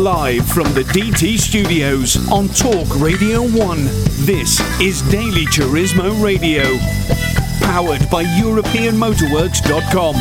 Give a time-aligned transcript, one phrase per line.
[0.00, 3.84] Live from the DT studios on Talk Radio 1.
[4.24, 6.62] This is Daily Turismo Radio.
[7.60, 10.14] Powered by EuropeanMotorworks.com.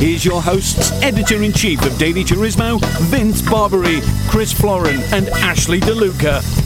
[0.00, 5.78] Here's your hosts, editor in chief of Daily Turismo, Vince Barbary, Chris Florin, and Ashley
[5.78, 6.63] DeLuca.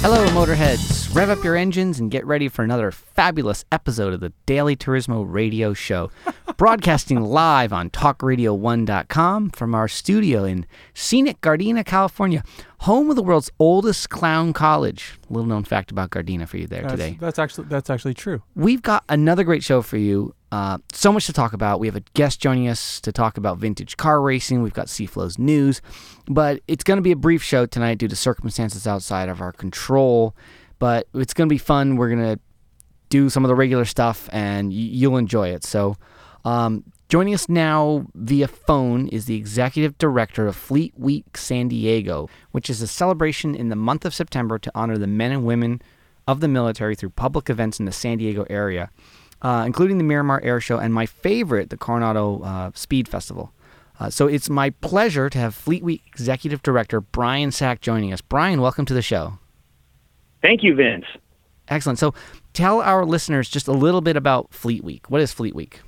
[0.00, 1.12] Hello, Motorheads.
[1.12, 5.24] Rev up your engines and get ready for another fabulous episode of the Daily Turismo
[5.26, 6.10] Radio Show.
[6.56, 12.44] Broadcasting live on TalkRadio1.com from our studio in scenic Gardena, California,
[12.80, 15.18] home of the world's oldest clown college.
[15.28, 17.16] Little known fact about Gardena for you there That's, today.
[17.20, 18.42] that's actually that's actually true.
[18.54, 20.34] We've got another great show for you.
[20.50, 21.78] Uh, so much to talk about.
[21.78, 24.62] We have a guest joining us to talk about vintage car racing.
[24.62, 25.82] We've got Cflo's news,
[26.28, 29.52] but it's going to be a brief show tonight due to circumstances outside of our
[29.52, 30.36] control.
[30.78, 31.96] But it's going to be fun.
[31.96, 32.40] We're going to
[33.08, 35.64] do some of the regular stuff, and you'll enjoy it.
[35.64, 35.96] So,
[36.44, 42.28] um, joining us now via phone is the executive director of Fleet Week San Diego,
[42.52, 45.82] which is a celebration in the month of September to honor the men and women
[46.26, 48.90] of the military through public events in the San Diego area,
[49.40, 53.52] uh, including the Miramar Air Show and my favorite, the Coronado uh, Speed Festival.
[54.00, 58.20] Uh, so it's my pleasure to have Fleet Week Executive Director Brian Sack joining us.
[58.20, 59.38] Brian, welcome to the show.
[60.42, 61.06] Thank you, Vince.
[61.68, 61.98] Excellent.
[61.98, 62.14] So
[62.52, 65.10] tell our listeners just a little bit about Fleet Week.
[65.10, 65.80] What is Fleet Week?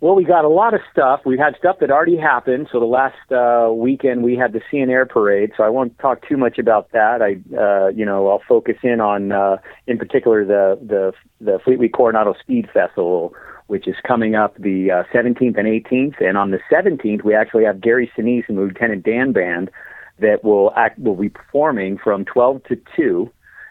[0.00, 1.20] Well, we got a lot of stuff.
[1.24, 2.68] We had stuff that already happened.
[2.70, 5.52] So the last uh, weekend we had the Sea and Air parade.
[5.56, 7.22] So I won't talk too much about that.
[7.22, 11.78] I, uh, you know, I'll focus in on, uh, in particular, the the the Fleet
[11.78, 13.34] Week Coronado Speed Festival,
[13.66, 16.20] which is coming up the uh, 17th and 18th.
[16.20, 19.70] And on the 17th, we actually have Gary Sinise and the Lieutenant Dan Band
[20.18, 23.30] that will act will be performing from 12 to 2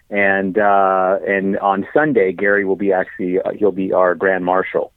[0.09, 4.91] and uh, and on Sunday Gary will be actually uh, he'll be our grand marshal.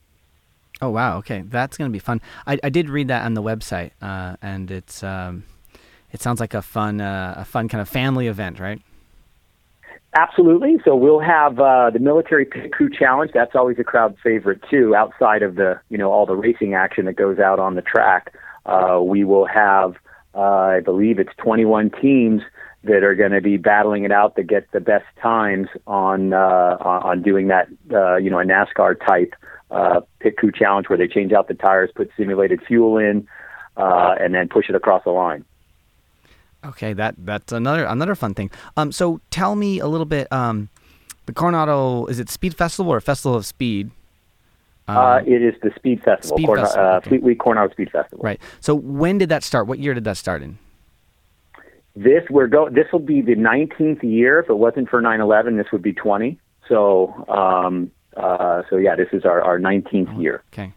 [0.80, 2.20] Oh wow, okay, that's gonna be fun.
[2.46, 5.44] I, I did read that on the website, uh, and it's um,
[6.12, 8.80] it sounds like a fun uh, a fun kind of family event, right?
[10.14, 10.78] Absolutely.
[10.84, 13.32] So we'll have uh, the military pit crew challenge.
[13.34, 14.94] That's always a crowd favorite too.
[14.94, 18.34] Outside of the you know all the racing action that goes out on the track,
[18.64, 19.96] uh, we will have
[20.34, 22.42] uh, I believe it's 21 teams
[22.84, 26.78] that are going to be battling it out to get the best times on uh,
[26.80, 29.34] on doing that uh, you know a NASCAR type
[29.70, 33.28] uh, pit crew challenge where they change out the tires, put simulated fuel in,
[33.76, 35.44] uh, and then push it across the line.
[36.64, 38.50] Okay, that that's another another fun thing.
[38.76, 40.30] Um, so tell me a little bit.
[40.32, 40.68] Um,
[41.26, 43.90] the Coronado is it Speed Festival or Festival of Speed?
[44.88, 47.08] Uh, it is the Speed Festival, Speed Corona- Festival, uh, okay.
[47.10, 48.22] Fleet Week Coronado Speed Festival.
[48.22, 48.40] Right.
[48.60, 49.66] So when did that start?
[49.66, 50.58] What year did that start in?
[51.94, 52.68] This we're go.
[52.70, 54.40] This will be the 19th year.
[54.40, 56.38] If it wasn't for 9/11, this would be 20.
[56.68, 60.42] So, um, uh, so yeah, this is our, our 19th year.
[60.52, 60.72] Okay.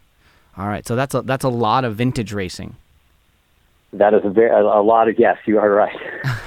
[0.56, 0.86] All right.
[0.86, 2.76] So that's a that's a lot of vintage racing.
[3.92, 5.36] That is a, very, a, a lot of yes.
[5.46, 5.96] You are right.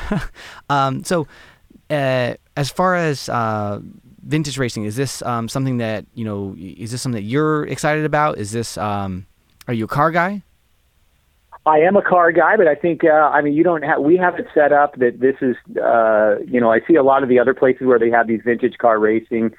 [0.67, 1.27] Um, so
[1.91, 3.79] uh, as far as uh,
[4.23, 6.55] vintage racing, is this um, something that you know?
[6.57, 8.39] Is this something that you're excited about?
[8.39, 9.27] Is this um,
[9.67, 10.41] are you a car guy?
[11.67, 14.01] I am a car guy, but I think uh, I mean you don't have.
[14.01, 17.23] We have it set up that this is uh, you know I see a lot
[17.23, 19.53] of the other places where they have these vintage car racing,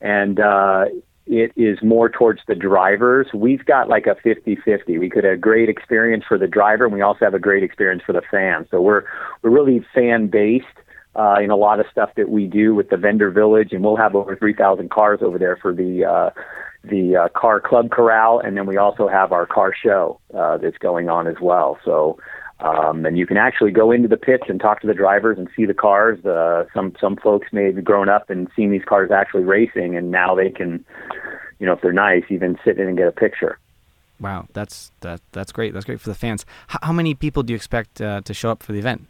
[0.00, 0.86] and uh,
[1.26, 3.28] it is more towards the drivers.
[3.32, 4.98] We've got like a 50-50.
[4.98, 7.62] We could have a great experience for the driver, and we also have a great
[7.62, 8.66] experience for the fan.
[8.70, 9.04] So we're
[9.42, 10.66] we're really fan based.
[11.14, 13.98] Uh, in a lot of stuff that we do with the vendor village, and we'll
[13.98, 16.30] have over 3,000 cars over there for the uh,
[16.84, 20.78] the uh, car club corral, and then we also have our car show uh, that's
[20.78, 21.78] going on as well.
[21.84, 22.18] So,
[22.62, 25.48] um, and you can actually go into the pits and talk to the drivers and
[25.56, 26.24] see the cars.
[26.24, 30.10] Uh, some some folks may have grown up and seen these cars actually racing, and
[30.10, 30.84] now they can,
[31.58, 33.58] you know, if they're nice, even sit in and get a picture.
[34.20, 35.74] Wow, that's that that's great.
[35.74, 36.46] That's great for the fans.
[36.68, 39.06] How, how many people do you expect uh, to show up for the event?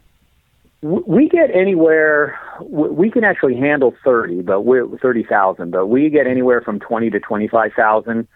[0.81, 2.37] We get anywhere.
[2.59, 5.71] We can actually handle thirty, but we're thirty thousand.
[5.71, 8.27] But we get anywhere from twenty to twenty-five thousand.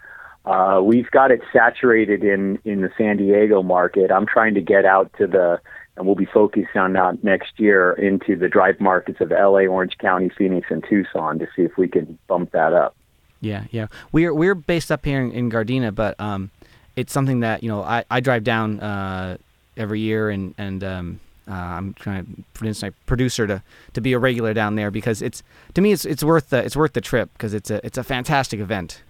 [0.48, 4.10] Uh, we've got it saturated in in the San Diego market.
[4.10, 5.60] I'm trying to get out to the,
[5.96, 9.98] and we'll be focused on that next year into the drive markets of L.A., Orange
[9.98, 12.96] County, Phoenix, and Tucson to see if we can bump that up.
[13.42, 13.88] Yeah, yeah.
[14.10, 16.50] We're we're based up here in, in Gardena, but um,
[16.96, 19.36] it's something that you know I, I drive down uh,
[19.76, 23.62] every year, and and um, uh, I'm trying to convince my producer to,
[23.92, 25.42] to be a regular down there because it's
[25.74, 28.02] to me it's it's worth the it's worth the trip because it's a it's a
[28.02, 29.02] fantastic event.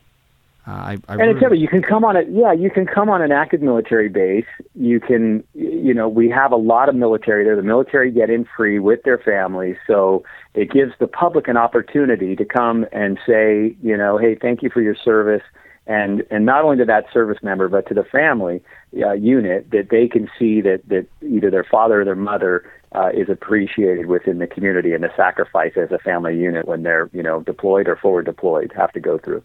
[0.68, 3.08] Uh, I, I And it's really- you can come on a yeah, you can come
[3.08, 4.44] on an active military base.
[4.74, 7.56] You can you know, we have a lot of military there.
[7.56, 10.24] The military get in free with their families, so
[10.54, 14.68] it gives the public an opportunity to come and say, you know, hey, thank you
[14.68, 15.42] for your service
[15.86, 18.62] and and not only to that service member but to the family
[19.02, 23.08] uh, unit that they can see that that either their father or their mother uh,
[23.14, 27.22] is appreciated within the community and the sacrifice as a family unit when they're you
[27.22, 29.42] know deployed or forward deployed have to go through.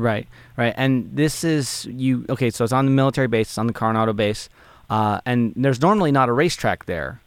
[0.00, 0.26] Right,
[0.56, 2.24] right, and this is you.
[2.30, 4.48] Okay, so it's on the military base, it's on the Coronado base,
[4.88, 7.20] uh, and there's normally not a racetrack there.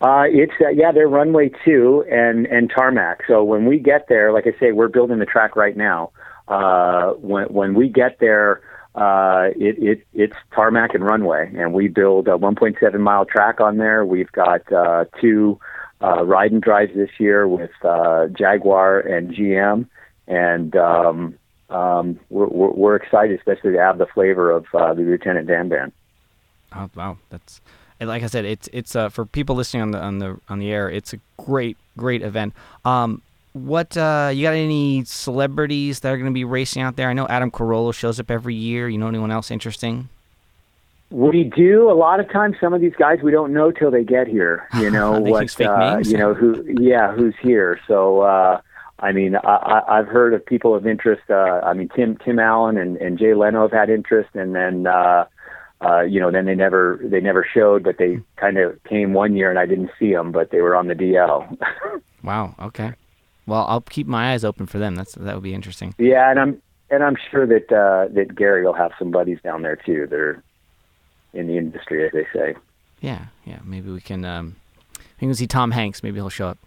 [0.00, 3.20] Uh, it's uh, yeah, they're runway two and and tarmac.
[3.28, 6.10] So when we get there, like I say, we're building the track right now.
[6.48, 8.60] Uh, when when we get there,
[8.96, 13.76] uh, it, it it's tarmac and runway, and we build a 1.7 mile track on
[13.76, 14.04] there.
[14.04, 15.60] We've got uh, two
[16.02, 19.86] uh, ride and drives this year with uh, Jaguar and GM,
[20.26, 21.38] and um,
[21.72, 25.92] um, we're, we're, excited, especially to have the flavor of uh, the Lieutenant Dan Band.
[26.74, 27.60] Oh wow, that's
[28.00, 30.70] like I said, it's it's uh, for people listening on the on the on the
[30.72, 30.90] air.
[30.90, 32.54] It's a great great event.
[32.84, 33.22] Um,
[33.52, 34.54] what uh, you got?
[34.54, 37.08] Any celebrities that are going to be racing out there?
[37.08, 38.88] I know Adam Carolla shows up every year.
[38.88, 40.08] You know anyone else interesting?
[41.10, 42.56] We do a lot of times.
[42.58, 44.66] Some of these guys we don't know till they get here.
[44.78, 45.60] You know what?
[45.60, 46.64] Uh, you know who?
[46.80, 47.78] Yeah, who's here?
[47.86, 48.60] So uh,
[49.02, 51.22] I mean, I, I've heard of people of interest.
[51.28, 54.86] Uh, I mean, Tim Tim Allen and, and Jay Leno have had interest, and then
[54.86, 55.24] uh,
[55.84, 59.34] uh, you know, then they never they never showed, but they kind of came one
[59.34, 61.58] year and I didn't see them, but they were on the DL.
[62.22, 62.54] wow.
[62.60, 62.92] Okay.
[63.46, 64.94] Well, I'll keep my eyes open for them.
[64.94, 65.94] That's that would be interesting.
[65.98, 69.62] Yeah, and I'm and I'm sure that uh, that Gary will have some buddies down
[69.62, 70.06] there too.
[70.08, 70.42] They're
[71.34, 72.54] in the industry, as they say.
[73.00, 73.58] Yeah, yeah.
[73.64, 74.54] Maybe we can um,
[75.20, 76.04] we can see Tom Hanks.
[76.04, 76.58] Maybe he'll show up.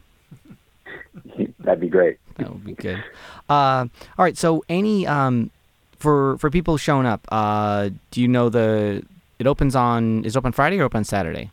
[1.60, 2.18] That'd be great.
[2.38, 3.04] That would be good.
[3.50, 3.88] Uh,
[4.18, 4.38] all right.
[4.38, 5.52] So, any um,
[5.98, 9.04] for for people showing up, uh, do you know the
[9.40, 11.52] it opens on is open Friday or open Saturday?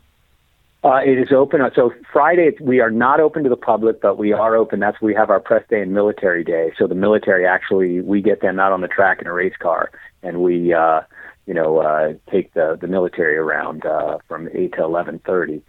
[0.85, 1.61] Uh, it is open.
[1.77, 4.81] So Friday we are not open to the public, but we are open.
[4.81, 6.73] That's we have our press day and military day.
[6.77, 9.93] So the military actually we get them out on the track in a race car,
[10.25, 11.03] and we uh,
[11.47, 15.63] you know uh, take the the military around uh, from eight to eleven thirty.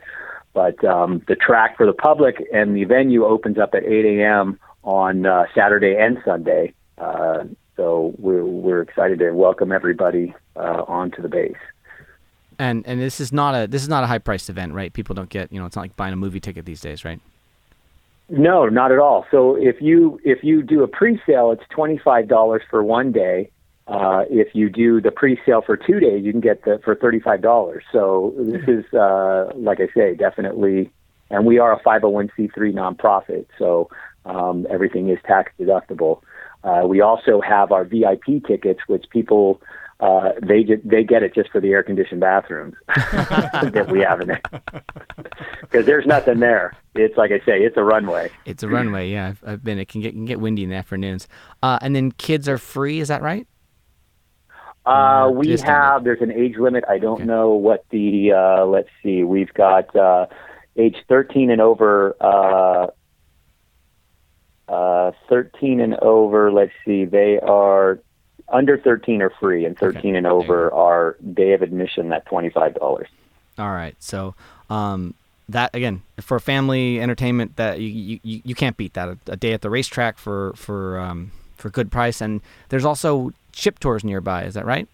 [0.54, 4.60] But um, the track for the public and the venue opens up at 8 a.m.
[4.84, 6.74] on uh, Saturday and Sunday.
[6.98, 7.46] Uh,
[7.76, 11.56] so we're we're excited to welcome everybody uh, onto the base.
[12.60, 14.94] And and this is not a this is not a high priced event, right?
[14.94, 17.20] People don't get you know it's not like buying a movie ticket these days, right?
[18.30, 19.26] No, not at all.
[19.32, 23.50] So if you if you do a pre-sale, it's twenty five dollars for one day.
[23.86, 27.20] Uh, if you do the pre-sale for two days, you can get the for thirty
[27.20, 27.84] five dollars.
[27.92, 30.90] So this is uh, like I say, definitely,
[31.30, 33.90] and we are a five hundred one c three nonprofit, so
[34.26, 36.22] um, everything is tax deductible.
[36.64, 39.62] Uh, we also have our VIP tickets, which people
[40.00, 44.28] uh, they they get it just for the air conditioned bathrooms that we have in
[44.28, 44.42] there
[45.62, 46.76] because there's nothing there.
[46.96, 48.30] It's like I say, it's a runway.
[48.46, 49.10] It's a runway.
[49.10, 49.80] Yeah, I've, I've been.
[49.80, 51.28] It can get can get windy in the afternoons.
[51.62, 53.00] Uh, and then kids are free.
[53.00, 53.48] Is that right?
[54.86, 56.04] Uh, we have.
[56.04, 56.84] There's an age limit.
[56.90, 57.26] I don't okay.
[57.26, 58.34] know what the.
[58.34, 59.24] Uh, let's see.
[59.24, 60.26] We've got uh,
[60.76, 62.16] age 13 and over.
[64.70, 68.00] Uh, uh, 13 and over, let's see, they are
[68.50, 70.18] under 13 are free, and 13 okay.
[70.18, 73.06] and over are day of admission at $25.
[73.58, 73.96] All right.
[74.00, 74.36] So,
[74.70, 75.14] um,
[75.50, 79.52] that again for family entertainment that you, you, you can't beat that a, a day
[79.52, 82.40] at the racetrack for for um, for good price and
[82.70, 84.88] there's also ship tours nearby is that right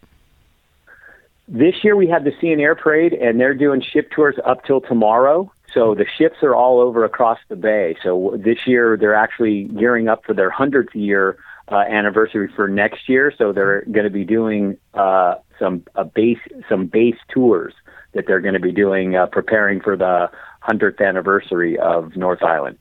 [1.48, 4.66] this year we had the sea and air parade and they're doing ship tours up
[4.66, 7.98] till tomorrow so the ships are all over across the bay.
[8.04, 11.38] So this year they're actually gearing up for their hundredth year
[11.72, 13.32] uh, anniversary for next year.
[13.38, 17.74] So they're going to be doing uh, some a base some base tours
[18.14, 22.78] that they're going to be doing, uh, preparing for the hundredth anniversary of North Island.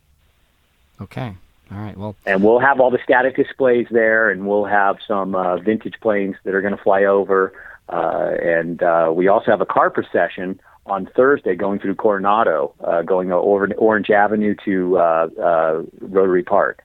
[1.00, 1.34] Okay.
[1.70, 1.96] All right.
[1.96, 5.94] Well, and we'll have all the static displays there, and we'll have some uh, vintage
[6.00, 7.52] planes that are going to fly over,
[7.90, 13.02] uh, and uh, we also have a car procession on Thursday going through Coronado, uh,
[13.02, 16.82] going over Orange Avenue to uh, uh, Rotary Park.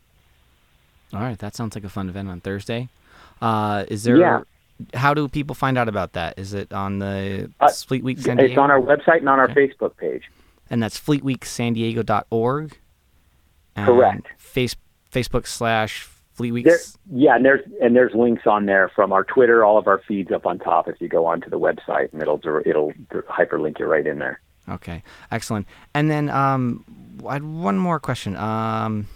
[1.14, 2.90] All right, that sounds like a fun event on Thursday.
[3.42, 4.18] Uh, is there?
[4.18, 4.42] Yeah.
[4.96, 6.38] How do people find out about that?
[6.38, 7.52] Is it on the
[7.86, 8.52] Fleet Week San Diego?
[8.52, 9.48] It's on our website and on our.
[9.48, 10.24] Facebook page.
[10.70, 12.78] And that's fleetweeksandiego.org.
[13.76, 14.28] And Correct.
[14.38, 14.76] Face,
[15.12, 16.68] Facebook slash Fleet Weeks.
[16.70, 16.80] There,
[17.20, 20.32] yeah, and there's and there's links on there from our Twitter, all of our feeds
[20.32, 20.88] up on top.
[20.88, 24.40] If you go onto the website, and it'll it'll hyperlink you right in there.
[24.68, 25.68] Okay, excellent.
[25.94, 26.86] And then um,
[27.28, 28.36] I had one more question.
[28.36, 29.08] Um,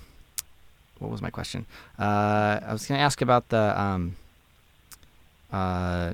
[1.00, 1.65] what was my question?
[1.97, 4.15] Uh, I was going to ask about the um,
[5.51, 6.13] uh,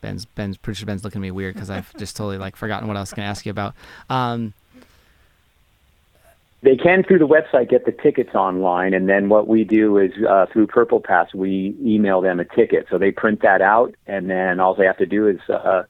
[0.00, 2.96] Ben's Ben's producer Ben's looking at me weird because I've just totally like forgotten what
[2.96, 3.74] I was going to ask you about.
[4.10, 4.54] Um,
[6.62, 10.12] They can through the website get the tickets online, and then what we do is
[10.28, 12.86] uh, through Purplepass we email them a ticket.
[12.88, 15.82] So they print that out, and then all they have to do is uh,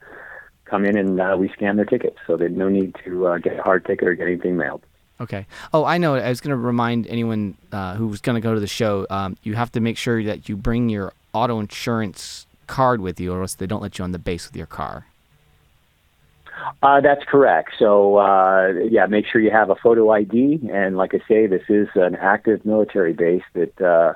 [0.65, 2.17] come in and uh, we scan their tickets.
[2.27, 4.83] So there's no need to uh, get a hard ticket or get anything mailed.
[5.21, 5.47] Okay.
[5.75, 6.15] Oh, I know.
[6.15, 9.07] I was going to remind anyone uh, who's going to go to the show.
[9.11, 13.33] Um, you have to make sure that you bring your auto insurance card with you,
[13.33, 15.07] or else they don't let you on the base with your car.
[16.83, 17.73] Uh, that's correct.
[17.79, 20.69] So, uh, yeah, make sure you have a photo ID.
[20.73, 24.15] And like I say, this is an active military base that, uh,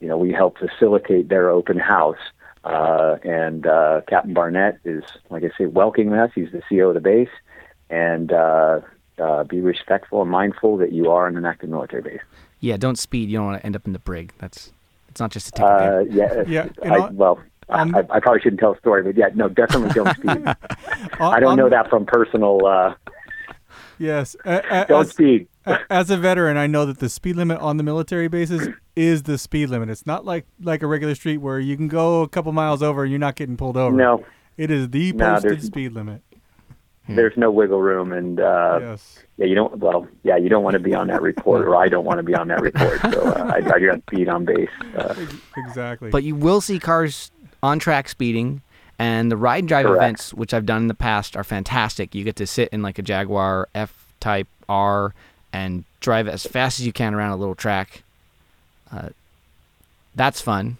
[0.00, 2.18] you know, we help facilitate their open house.
[2.64, 6.30] Uh, and uh, Captain Barnett is, like I say, welcoming us.
[6.34, 7.28] He's the CEO of the base.
[7.88, 8.80] And uh,
[9.18, 12.20] uh, be respectful and mindful that you are in an active military base.
[12.60, 13.28] Yeah, don't speed.
[13.30, 14.32] You don't want to end up in the brig.
[14.38, 14.72] That's
[15.08, 15.70] it's not just a ticket.
[15.70, 19.16] Uh, yeah, Yeah, I, on- well, on- I, I probably shouldn't tell a story, but
[19.16, 20.46] yeah, no, definitely don't speed.
[21.20, 22.64] I don't on- know that from personal.
[22.66, 22.94] Uh,
[23.98, 24.36] Yes.
[24.44, 25.48] A- a- don't as, speed.
[25.88, 29.38] as a veteran, I know that the speed limit on the military bases is the
[29.38, 29.88] speed limit.
[29.88, 33.02] It's not like like a regular street where you can go a couple miles over
[33.04, 33.96] and you're not getting pulled over.
[33.96, 34.22] No,
[34.58, 36.20] It is the No, posted there's- speed limit.
[37.08, 39.20] there's no wiggle room, and uh, yes.
[39.38, 39.78] yeah, you don't.
[39.78, 42.22] Well, yeah, you don't want to be on that report, or I don't want to
[42.24, 43.00] be on that report.
[43.00, 44.68] So uh, I, I got speed on base.
[44.94, 45.14] Uh,
[45.56, 46.10] Exactly.
[46.10, 47.30] But you will see cars
[47.66, 48.62] on track speeding,
[48.98, 50.02] and the ride and drive Correct.
[50.02, 52.14] events, which I've done in the past, are fantastic.
[52.14, 55.12] You get to sit in like a Jaguar F Type R
[55.52, 58.02] and drive as fast as you can around a little track.
[58.90, 59.10] Uh,
[60.14, 60.76] that's fun.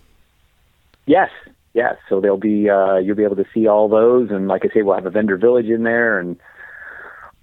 [1.07, 1.31] Yes,
[1.75, 1.97] yes.
[2.09, 4.83] So there'll be uh, you'll be able to see all those, and like I say,
[4.83, 6.37] we'll have a vendor village in there, and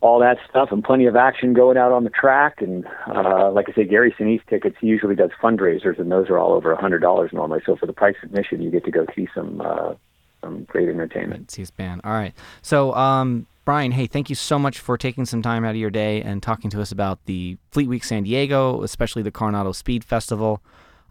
[0.04, 2.62] all that stuff, and plenty of action going out on the track.
[2.62, 6.38] And uh, like I say, Gary Sinise tickets he usually does fundraisers, and those are
[6.38, 7.62] all over a hundred dollars normally.
[7.66, 9.94] So for the price of admission, you get to go see some uh,
[10.42, 11.52] some great entertainment.
[11.52, 12.02] C SPAN.
[12.04, 12.34] All right.
[12.62, 15.90] So, um, Brian, hey, thank you so much for taking some time out of your
[15.90, 20.04] day and talking to us about the Fleet Week San Diego, especially the Coronado Speed
[20.04, 20.62] Festival.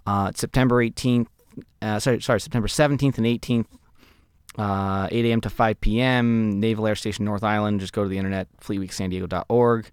[0.06, 1.28] Uh, September 18th,
[1.80, 3.66] uh, sorry, sorry, September 17th and 18th,
[4.58, 5.40] uh, 8 a.m.
[5.42, 7.80] to 5 p.m., Naval Air Station North Island.
[7.80, 9.90] Just go to the internet, fleetweeksandiego.org,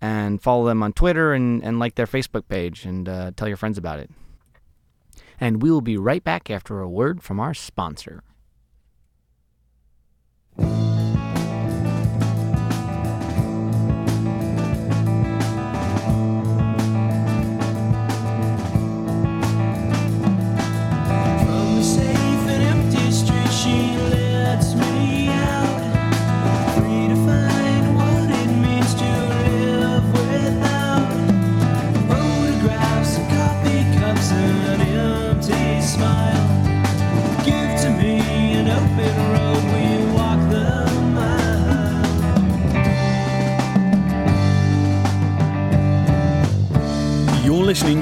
[0.00, 3.56] and follow them on Twitter and, and like their Facebook page and uh, tell your
[3.56, 4.10] friends about it.
[5.40, 8.22] And we will be right back after a word from our sponsor.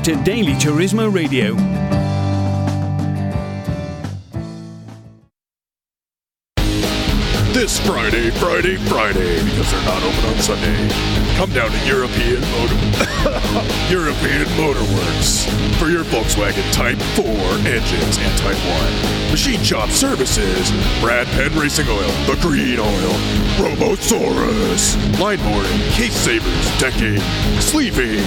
[0.02, 1.54] To Daily Turismo Radio.
[7.52, 11.19] This Friday, Friday, Friday, because they're not open on Sunday.
[11.40, 12.74] Come down to European Motor
[13.88, 17.24] European Motorworks for your Volkswagen Type 4
[17.66, 18.58] engines and Type
[19.24, 19.30] 1.
[19.30, 20.70] Machine shop services,
[21.00, 23.14] Brad Penn Racing Oil, The Green Oil,
[23.56, 27.20] Robosaurus, line boarding, case savers, decking,
[27.58, 28.20] sleeving,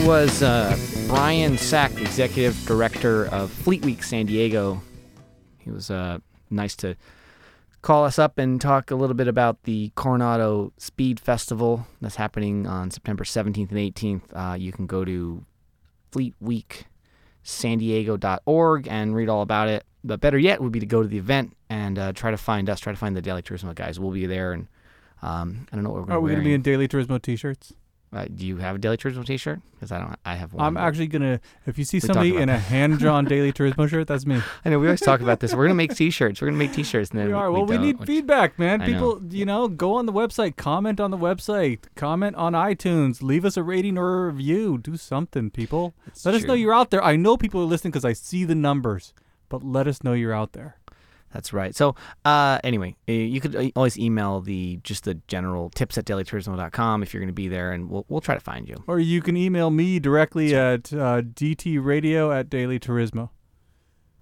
[0.06, 4.80] Was uh, Brian Sack, Executive Director of Fleet Week San Diego.
[5.58, 6.20] He was uh,
[6.52, 6.96] nice to
[7.82, 12.68] call us up and talk a little bit about the Coronado Speed Festival that's happening
[12.68, 14.22] on September 17th and 18th.
[14.34, 15.44] Uh, you can go to
[16.12, 19.86] fleetweeksandiego.org and read all about it.
[20.04, 22.70] But better yet would be to go to the event and uh, try to find
[22.70, 24.00] us, try to find the Daily Turismo guys.
[24.00, 24.68] We'll be there, and
[25.24, 26.88] um, I don't know what we're going to Are we going to be in Daily
[26.88, 27.74] Turismo t-shirts?
[28.16, 29.60] Uh, do you have a Daily Turismo T-shirt?
[29.74, 30.16] Because I don't.
[30.24, 30.66] I have one.
[30.66, 31.42] I'm actually gonna.
[31.66, 34.42] If you see somebody in a hand-drawn Daily Turismo shirt, that's me.
[34.64, 35.54] I know we always talk about this.
[35.54, 36.40] We're gonna make T-shirts.
[36.40, 37.52] We're gonna make T-shirts, and then We are.
[37.52, 38.82] Well, we need which- feedback, man.
[38.82, 38.94] I know.
[38.94, 43.44] People, you know, go on the website, comment on the website, comment on iTunes, leave
[43.44, 44.78] us a rating or a review.
[44.78, 45.94] Do something, people.
[46.08, 47.04] It's let us know you're out there.
[47.04, 49.14] I know people are listening because I see the numbers,
[49.50, 50.78] but let us know you're out there.
[51.36, 51.76] That's right.
[51.76, 56.06] So, uh, anyway, uh, you could uh, always email the just the general tips at
[56.06, 58.82] dailyturismo.com if you're going to be there, and we'll we'll try to find you.
[58.88, 63.32] Or you can email me directly at uh, dtradio at Daily Turismo.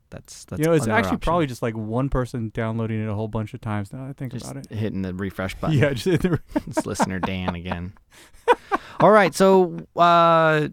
[0.10, 1.20] That's that's you know, it's actually option.
[1.20, 4.14] probably just like one person downloading it a whole bunch of times now that I
[4.14, 4.76] think just about it.
[4.76, 5.78] hitting the refresh button.
[5.78, 7.94] Yeah, just hit the it's listener Dan again.
[9.00, 10.68] All right, so uh,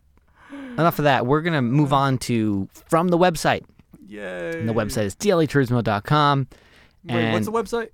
[0.51, 1.27] enough of that.
[1.27, 3.65] We're gonna move on to from the website.
[4.11, 4.59] Yay.
[4.59, 6.49] And the website is dailyturismo.com.
[7.05, 7.91] Wait, what's the website?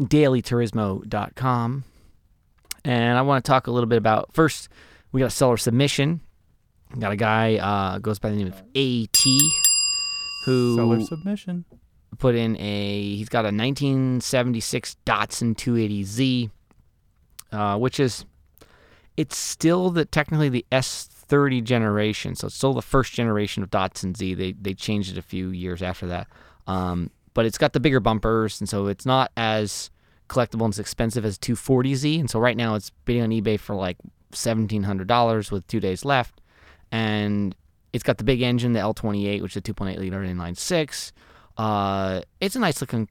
[0.00, 1.84] dailyturismo.com.
[2.84, 4.68] And I want to talk a little bit about first,
[5.10, 6.20] we got a seller submission.
[6.94, 9.24] We got a guy uh, goes by the name of AT
[10.44, 11.64] who Seller submission.
[12.20, 16.50] put in a he's got a 1976 Datsun 280Z,
[17.50, 18.24] uh, which is
[19.16, 20.64] it's still the technically the
[21.28, 24.34] S30 generation, so it's still the first generation of Datsun Z.
[24.34, 26.28] They they changed it a few years after that,
[26.66, 29.90] um, but it's got the bigger bumpers, and so it's not as
[30.28, 32.18] collectible and as expensive as 240Z.
[32.18, 33.96] And so right now it's bidding on eBay for like
[34.32, 36.40] $1,700 with two days left,
[36.90, 37.54] and
[37.92, 41.12] it's got the big engine, the L28, which is a 2.8 liter inline six.
[41.56, 43.08] Uh, it's a nice looking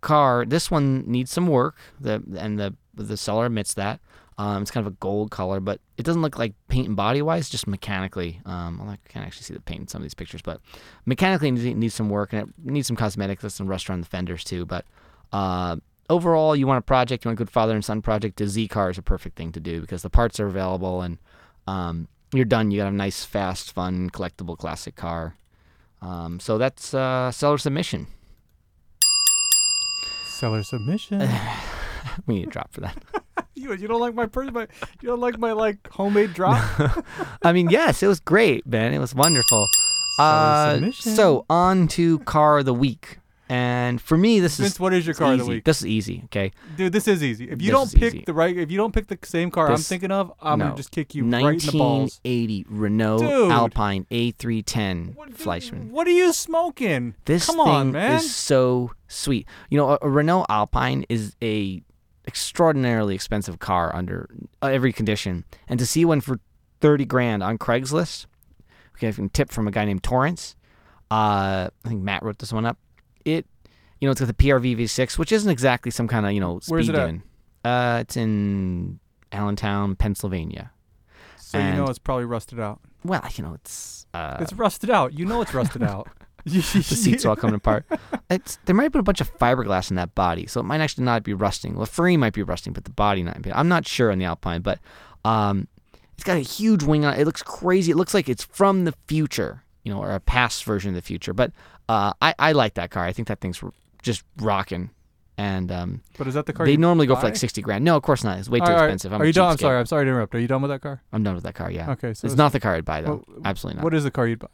[0.00, 0.44] car.
[0.46, 1.76] This one needs some work.
[2.00, 4.00] The and the the seller admits that.
[4.38, 7.20] Um, it's kind of a gold color, but it doesn't look like paint and body
[7.22, 8.40] wise, just mechanically.
[8.46, 10.60] Um, well, I can't actually see the paint in some of these pictures, but
[11.06, 13.42] mechanically it needs, some work and it needs some cosmetics.
[13.42, 14.64] There's some rust around the fenders too.
[14.64, 14.84] But
[15.32, 15.76] uh,
[16.08, 18.36] overall, you want a project, you want a good father and son project.
[18.36, 21.18] The Z car is a perfect thing to do because the parts are available and
[21.66, 22.70] um, you're done.
[22.70, 25.36] You got a nice, fast, fun, collectible classic car.
[26.00, 28.06] Um, so that's uh, seller submission.
[30.26, 31.28] Seller submission.
[32.26, 32.96] We need a drop for that.
[33.62, 34.66] you, you don't like my person, my
[35.02, 36.62] you don't like my like homemade drop.
[37.42, 38.92] I mean, yes, it was great, man.
[38.94, 39.66] It was wonderful.
[40.16, 41.14] Seller Uh, submission.
[41.14, 43.18] so on to car of the week,
[43.48, 45.64] and for me, this Vince, is what is your car of the week?
[45.64, 46.50] This is easy, okay?
[46.76, 47.44] Dude, this is easy.
[47.44, 48.24] If you This don't pick easy.
[48.26, 50.64] the right, if you don't pick the same car I'm thinking of, I'm no.
[50.66, 52.20] gonna just kick you right in the balls.
[52.24, 53.50] 1980 Renault Dude.
[53.52, 55.90] Alpine A310 What, Fleischmann.
[55.92, 57.14] What are you smoking?
[57.26, 58.16] This Come thing on, man.
[58.16, 59.46] is so sweet.
[59.70, 61.82] You know, a, a Renault Alpine is a
[62.28, 64.28] extraordinarily expensive car under
[64.62, 66.38] uh, every condition, and to see one for
[66.80, 68.26] thirty grand on Craigslist,
[68.94, 70.54] okay, a tip from a guy named Torrance.
[71.10, 72.78] Uh, I think Matt wrote this one up.
[73.24, 73.46] It,
[73.98, 76.60] you know, it's got the PRV V6, which isn't exactly some kind of you know
[76.60, 77.20] speed Where's it?
[77.64, 79.00] Uh, it's in
[79.32, 80.70] Allentown, Pennsylvania.
[81.38, 82.80] So you know it's probably rusted out.
[83.04, 85.14] Well, you know, it's uh, It's rusted out.
[85.18, 86.08] You know it's rusted out.
[86.72, 87.84] the seats are all coming apart.
[88.30, 90.82] It's there might have been a bunch of fiberglass in that body, so it might
[90.82, 91.78] actually not be rusting.
[91.78, 93.40] The frame might be rusting, but the body not.
[93.40, 93.50] Be.
[93.50, 94.80] I'm not sure on the Alpine, but
[95.24, 95.66] um,
[96.12, 97.20] it's got a huge wing on it.
[97.20, 97.90] It looks crazy.
[97.90, 101.00] It looks like it's from the future, you know, or a past version of the
[101.00, 101.32] future.
[101.32, 101.52] But
[101.88, 103.04] uh, I I like that car.
[103.06, 103.62] I think that thing's
[104.02, 104.90] just rocking.
[105.38, 107.84] And um, But is that the car they normally go for like sixty grand.
[107.84, 108.38] No, of course not.
[108.40, 109.12] It's way too right, expensive.
[109.14, 109.52] I'm Are you done?
[109.52, 109.78] I'm sorry.
[109.78, 110.34] I'm sorry to interrupt.
[110.34, 111.00] Are you done with that car?
[111.12, 111.70] I'm done with that car.
[111.70, 111.92] Yeah.
[111.92, 113.24] Okay, so it's not the car I'd buy though.
[113.26, 113.84] well, Absolutely not.
[113.84, 114.48] What is the car you'd buy?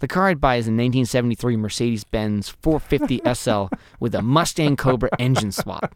[0.00, 3.66] The car I'd buy is a 1973 Mercedes-Benz 450 SL
[4.00, 5.94] with a Mustang Cobra engine swap.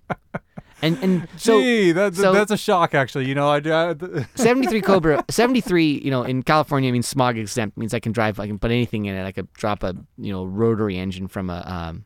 [0.82, 2.94] And and so Gee, that, so- that's a shock.
[2.94, 3.94] Actually, you know, I, I
[4.34, 8.46] 73 Cobra 73, you know, in California means smog exempt means I can drive I
[8.46, 9.24] can put anything in it.
[9.24, 12.04] I could drop a, you know, rotary engine from a um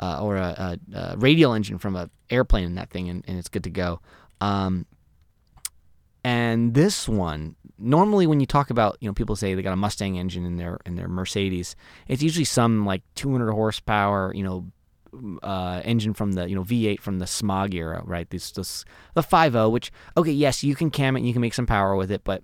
[0.00, 3.38] uh, or a, a, a radial engine from a airplane in that thing and, and
[3.38, 4.00] it's good to go.
[4.42, 4.84] Um
[6.22, 9.76] and this one normally when you talk about you know people say they got a
[9.76, 11.74] Mustang engine in their in their Mercedes
[12.08, 14.66] it's usually some like 200 horsepower you know
[15.42, 18.28] uh, engine from the you know V8 from the smog era right?
[18.30, 18.84] This this
[19.14, 21.96] the 50 which okay yes you can cam it and you can make some power
[21.96, 22.42] with it but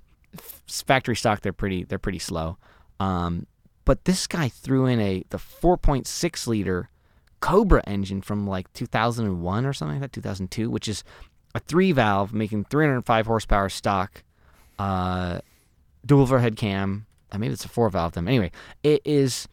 [0.66, 2.58] factory stock they're pretty they're pretty slow.
[2.98, 3.46] Um
[3.84, 6.90] but this guy threw in a the 4.6 liter
[7.40, 11.02] Cobra engine from like 2001 or something like that 2002 which is
[11.54, 14.22] a three valve making 305 horsepower stock
[14.80, 15.40] uh,
[16.06, 17.06] dual overhead cam.
[17.32, 18.26] Uh, maybe it's a four valve them.
[18.26, 18.50] Anyway,
[18.82, 19.46] it is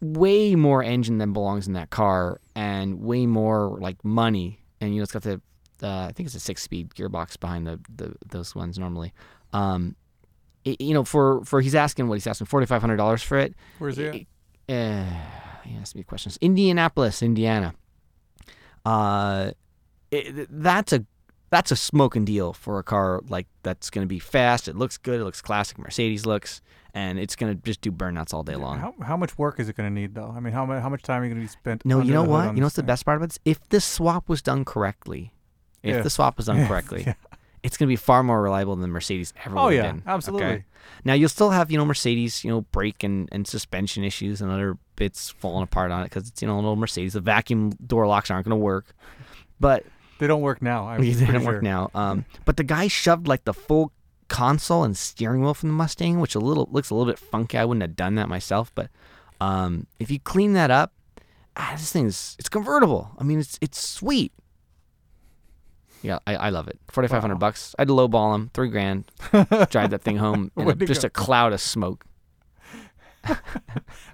[0.00, 4.60] way more engine than belongs in that car, and way more like money.
[4.80, 5.40] And you know, it's got the
[5.82, 9.12] uh, I think it's a six speed gearbox behind the, the those ones normally.
[9.52, 9.94] Um,
[10.64, 13.38] it- you know, for for he's asking what he's asking forty five hundred dollars for
[13.38, 13.54] it.
[13.78, 14.74] where's he at?
[14.74, 15.04] Uh,
[15.64, 16.38] he asked me questions.
[16.40, 17.74] Indianapolis, Indiana.
[18.84, 19.52] Uh,
[20.10, 21.04] it, that's a
[21.50, 24.68] that's a smoking deal for a car like that's going to be fast.
[24.68, 25.20] It looks good.
[25.20, 26.60] It looks classic Mercedes looks,
[26.94, 28.78] and it's going to just do burnouts all day long.
[28.78, 30.32] How, how much work is it going to need though?
[30.36, 31.84] I mean, how how much time are you going to be spent?
[31.84, 32.54] No, you know what?
[32.54, 33.38] You know what's the best part about this?
[33.44, 35.32] If this swap was done correctly,
[35.82, 37.14] if the swap was done correctly, yeah.
[37.62, 39.94] it's going to be far more reliable than the Mercedes ever Oh would yeah, have
[39.94, 40.02] been.
[40.06, 40.46] absolutely.
[40.46, 40.64] Okay?
[41.04, 44.50] Now you'll still have you know Mercedes, you know brake and, and suspension issues and
[44.50, 47.14] other bits falling apart on it because it's you know a little Mercedes.
[47.14, 48.94] The vacuum door locks aren't going to work,
[49.60, 49.84] but
[50.18, 50.88] They don't work now.
[50.88, 51.52] I'm they don't sure.
[51.54, 51.90] work now.
[51.94, 53.92] Um, but the guy shoved like the full
[54.28, 57.56] console and steering wheel from the Mustang, which a little looks a little bit funky.
[57.58, 58.90] I wouldn't have done that myself, but
[59.40, 60.92] um, if you clean that up,
[61.56, 63.12] ah, this thing's it's convertible.
[63.18, 64.32] I mean, it's it's sweet.
[66.02, 66.78] Yeah, I, I love it.
[66.88, 67.48] Forty five hundred Wow.
[67.48, 67.74] bucks.
[67.78, 69.10] I'd lowball him, three grand.
[69.70, 71.06] drive that thing home in a, just go.
[71.06, 72.04] a cloud of smoke.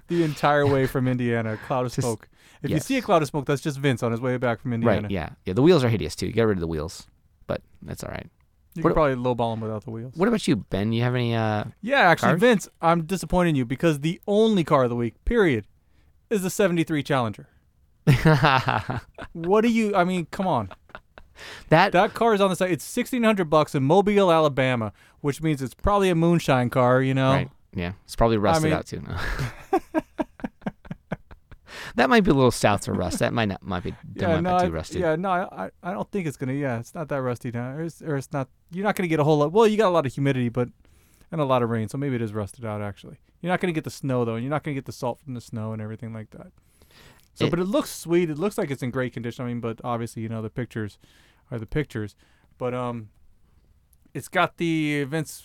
[0.07, 2.27] The entire way from Indiana, cloud of Just- smoke.
[2.65, 4.73] If you see a cloud of smoke, that's just Vince on his way back from
[4.73, 5.03] Indiana.
[5.03, 5.11] Right?
[5.11, 5.53] Yeah, yeah.
[5.53, 6.27] The wheels are hideous too.
[6.27, 7.07] You Get rid of the wheels,
[7.47, 8.27] but that's all right.
[8.75, 10.13] You What- could probably lowball him without the wheels.
[10.15, 10.91] What about you, Ben?
[10.91, 11.33] You have any?
[11.35, 12.41] uh Yeah, actually, Cars?
[12.41, 15.65] Vince, I'm disappointing you because the only car of the week, period,
[16.29, 17.47] is the 73 Challenger.
[19.33, 19.95] What do you?
[19.95, 20.69] I mean, come on.
[21.69, 22.71] that That car is on the side.
[22.71, 27.01] It's 1600 bucks in Mobile, Alabama, which means it's probably a moonshine car.
[27.01, 27.31] You know.
[27.31, 27.49] Right.
[27.73, 27.93] Yeah.
[28.05, 29.01] It's probably rusted mean- out too.
[29.01, 29.15] No.
[31.95, 33.19] that might be a little south of rust.
[33.19, 34.99] That might not might be that Yeah, might no, be too rusty.
[34.99, 36.53] yeah, no, I, I don't think it's gonna.
[36.53, 38.49] Yeah, it's not that rusty now, or it's, or it's not.
[38.71, 39.51] You're not gonna get a whole lot.
[39.51, 40.69] Well, you got a lot of humidity, but
[41.31, 42.81] and a lot of rain, so maybe it is rusted out.
[42.81, 45.19] Actually, you're not gonna get the snow though, and you're not gonna get the salt
[45.19, 46.51] from the snow and everything like that.
[47.33, 48.29] So, It- but it looks sweet.
[48.29, 49.43] It looks like it's in great condition.
[49.43, 50.97] I mean, but obviously, you know, the pictures
[51.51, 52.15] are the pictures.
[52.57, 53.09] But um,
[54.13, 55.43] it's got the Vince,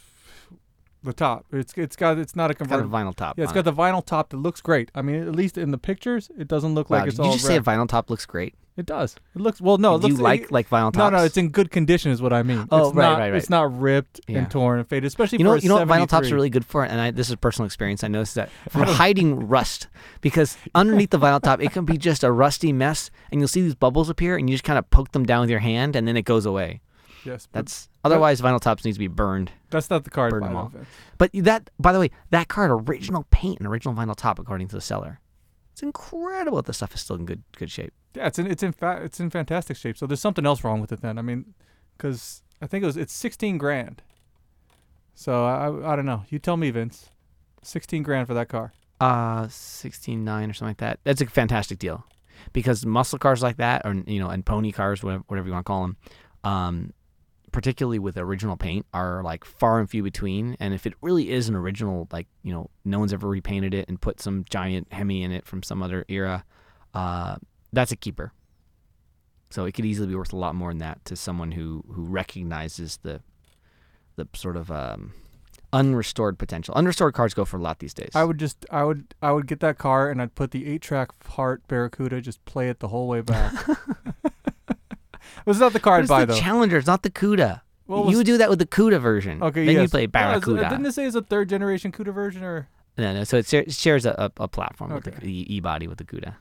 [1.03, 1.47] the top.
[1.53, 3.39] It's it's got it's not a It's got a vinyl top.
[3.39, 3.63] Yeah, it's got it.
[3.65, 4.91] the vinyl top that looks great.
[4.95, 7.29] I mean, at least in the pictures, it doesn't look Wow, like it's did all
[7.29, 8.55] Did you just say a vinyl top looks great?
[8.77, 9.17] It does.
[9.35, 9.77] It looks well.
[9.79, 10.97] No, it Do you looks like it- like vinyl tops?
[10.99, 12.67] no, no, it's in good condition, is what I mean.
[12.71, 13.37] Oh, it's right, not, right, right.
[13.37, 14.39] It's not ripped Yeah.
[14.39, 16.35] and torn and faded, especially you know, for a you know what vinyl tops are
[16.35, 18.05] really good for, and I, this is personal experience.
[18.05, 19.89] I noticed that for hiding rust,
[20.23, 23.61] because underneath the vinyl top, it can be just a rusty mess, and you'll see
[23.61, 26.07] these bubbles appear, and you just kind of poke them down with your hand, and
[26.09, 26.81] then it goes away.
[27.25, 29.51] Yes, but That's otherwise vinyl tops needs to be burned.
[29.71, 30.27] that's not the car.
[30.27, 30.73] I'd burn them all.
[31.19, 34.69] But that, by the way, that car had original paint and original vinyl top, according
[34.69, 35.21] to the seller.
[35.73, 37.93] It's incredible that the stuff is still in good good shape.
[38.15, 39.97] Yeah, it's in it's in fa- it's in fantastic shape.
[39.99, 41.19] So there's something else wrong with it then.
[41.19, 41.55] I mean,
[41.97, 44.03] because I think it was it's 16 grand.
[45.15, 46.25] So I I, don't know.
[46.29, 47.11] You tell me, Vince.
[47.63, 48.73] 16 grand for that car.
[49.01, 51.01] Uh, sixteen nine or something like that.
[51.05, 52.05] That's a fantastic deal,
[52.53, 55.65] because muscle cars like that, or you know, and pony cars, whatever, whatever you want
[55.65, 55.97] to call them,
[56.45, 56.93] um,
[57.53, 60.57] particularly with original paint, are like far and few between.
[60.61, 63.89] And if it really is an original, like you know, no one's ever repainted it
[63.89, 66.45] and put some giant Hemi in it from some other era,
[66.95, 67.37] uh,
[67.73, 68.33] that's a keeper.
[69.51, 72.05] So it could easily be worth a lot more than that to someone who who
[72.05, 73.21] recognizes the
[74.17, 75.13] the sort of um,
[75.73, 76.75] unrestored potential.
[76.75, 78.11] Unrestored cars go for a lot these days.
[78.15, 80.83] I would just I would I would get that car and I'd put the eight
[80.83, 83.55] track Heart Barracuda, just play it the whole way back.
[85.47, 86.39] was not the car But I'd it's buy the though.
[86.41, 86.77] Challenger.
[86.79, 87.63] It's not the Cuda.
[87.87, 89.43] Well, you was- would do that with the Cuda version.
[89.43, 89.83] Okay, then yes.
[89.83, 90.69] you play Barracuda.
[90.69, 92.69] didn't it say it's a third generation CUDA version or?
[92.99, 93.25] no, no.
[93.25, 95.17] So it, shares a, a, a platform with Okay.
[95.21, 96.35] the e- e-body with the Cuda.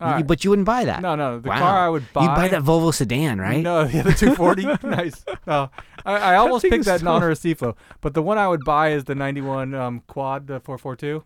[0.00, 0.24] You- right.
[0.26, 1.02] but you wouldn't buy that.
[1.02, 1.40] No, no.
[1.40, 1.58] The Wow.
[1.58, 2.22] car I would buy.
[2.22, 3.60] You'd buy that Volvo sedan, right?
[3.62, 4.62] No, yeah, the 240.
[4.86, 5.24] nice.
[5.44, 5.70] No,
[6.06, 8.64] I, I almost picked that in so- honor of Cflo, but the one I would
[8.64, 11.24] buy is the 91 um, quad, the 442,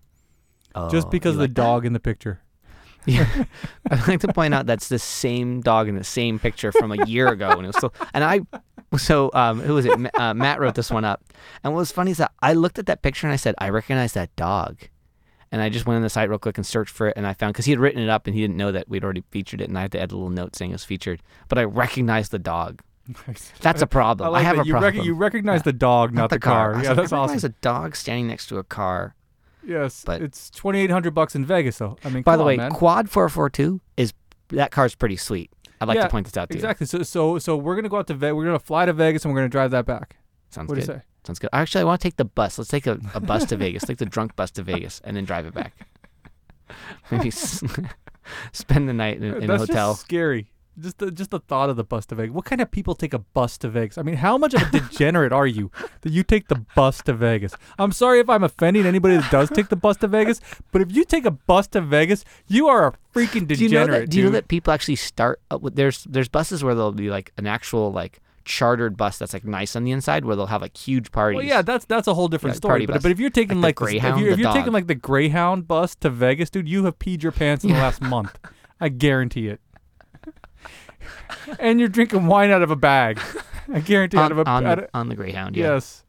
[0.75, 1.55] Oh, just because of the like that?
[1.63, 2.41] dog in the picture.
[3.07, 3.27] Yeah.
[3.91, 7.05] I'd like to point out that's the same dog in the same picture from a
[7.07, 7.93] year ago, and it was still.
[8.15, 8.41] And I,
[8.97, 9.93] so um, who was it?
[10.19, 11.23] Uh, Matt wrote this one up,
[11.65, 13.71] and what was funny is that I looked at that picture and I said, I
[13.71, 14.79] recognize that dog,
[15.51, 17.33] and I just went on the site real quick and searched for it, and I
[17.35, 19.61] found because he had written it up and he didn't know that we'd already featured
[19.61, 21.65] it, and I had to add a little note saying it was featured, but I
[21.65, 22.83] recognized the dog.
[23.61, 24.33] That's a problem.
[24.33, 24.95] I, I, have a you, problem.
[24.97, 26.75] rec- you recognize the dog, not, the car.
[26.75, 27.33] I was Yeah, like, that's I awesome.
[27.35, 29.17] recognize a dog standing next to a car.
[29.65, 31.97] Yes, but- it's 2,800 bucks in Vegas, though.
[32.05, 32.71] I mean, By the on, way, man.
[32.73, 34.13] Quad 442 is
[34.49, 35.51] that car's pretty sweet.
[35.81, 36.59] I'd like Yeah, to point this out to you.
[36.59, 36.87] exactly.
[36.87, 38.35] So, so, so we're gonna go out to Vegas.
[38.35, 40.17] We're gonna fly to Vegas and we're gonna drive that back.
[40.51, 40.89] Sounds what do good.
[40.89, 41.03] you say?
[41.27, 41.51] Sounds good.
[41.53, 42.59] Actually, I want to take the bus.
[42.59, 43.83] Let's take a, a bus to Vegas.
[43.85, 45.75] Take the drunk bus to Vegas and then drive it back.
[47.11, 47.63] Maybe s-
[48.53, 49.95] spend the night in, in a hotel.
[49.95, 50.52] scary.
[50.81, 52.35] Just the, just the thought of the bus to Vegas.
[52.35, 53.99] What kind of people take a bus to Vegas?
[53.99, 57.13] I mean, how much of a degenerate are you that you take the bus to
[57.13, 57.55] Vegas?
[57.79, 60.41] I'm sorry if I'm offending anybody that does take the bus to Vegas,
[60.73, 63.81] but if you take a bus to Vegas, you are a freaking do you know
[63.81, 64.01] degenerate.
[64.01, 64.11] that?
[64.11, 65.41] Do you know that people actually start?
[65.51, 69.33] Uh, with, there's there's buses where there'll be like an actual like chartered bus that's
[69.35, 71.37] like nice on the inside where they'll have like huge parties.
[71.37, 72.87] Well, yeah, that's that's a whole different Yeah, story.
[72.87, 74.73] But, but if you're taking Like like, the the, if Greyhound, you're, if you're taking
[74.73, 78.01] like the Greyhound bus to Vegas, dude, you have peed your pants in the last
[78.01, 78.39] month.
[78.81, 79.61] I guarantee it.
[81.59, 83.21] and you're drinking wine out of a bag.
[83.73, 85.57] I guarantee out on, of a on out the, of- on the Greyhound.
[85.57, 85.75] Yeah.
[85.75, 86.05] yes.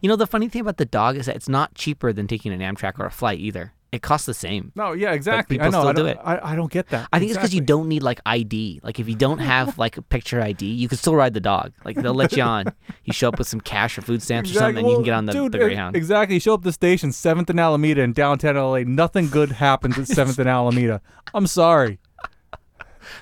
[0.00, 2.52] You know the funny thing about the dog is that it's not cheaper than taking
[2.52, 3.72] an Amtrak or a flight either.
[3.92, 4.72] It costs the same.
[4.74, 5.60] No, yeah, exactly.
[5.60, 5.80] I people know.
[5.80, 6.42] still I do don't, it.
[6.42, 7.08] I, I don't get that.
[7.12, 8.80] I think it's because you don't need like ID.
[8.82, 11.72] Like if you don't have like a picture ID, you can still ride the dog.
[11.84, 12.72] Like they'll let you on.
[13.04, 15.12] You show up with some cash or food stamps or something, and you can get
[15.14, 15.94] on the, dude, the Greyhound.
[15.94, 16.36] Exactly.
[16.36, 18.78] You show up at the station, Seventh and Alameda in downtown LA.
[18.86, 21.02] Nothing good happens at Seventh and Alameda.
[21.34, 21.98] I'm sorry.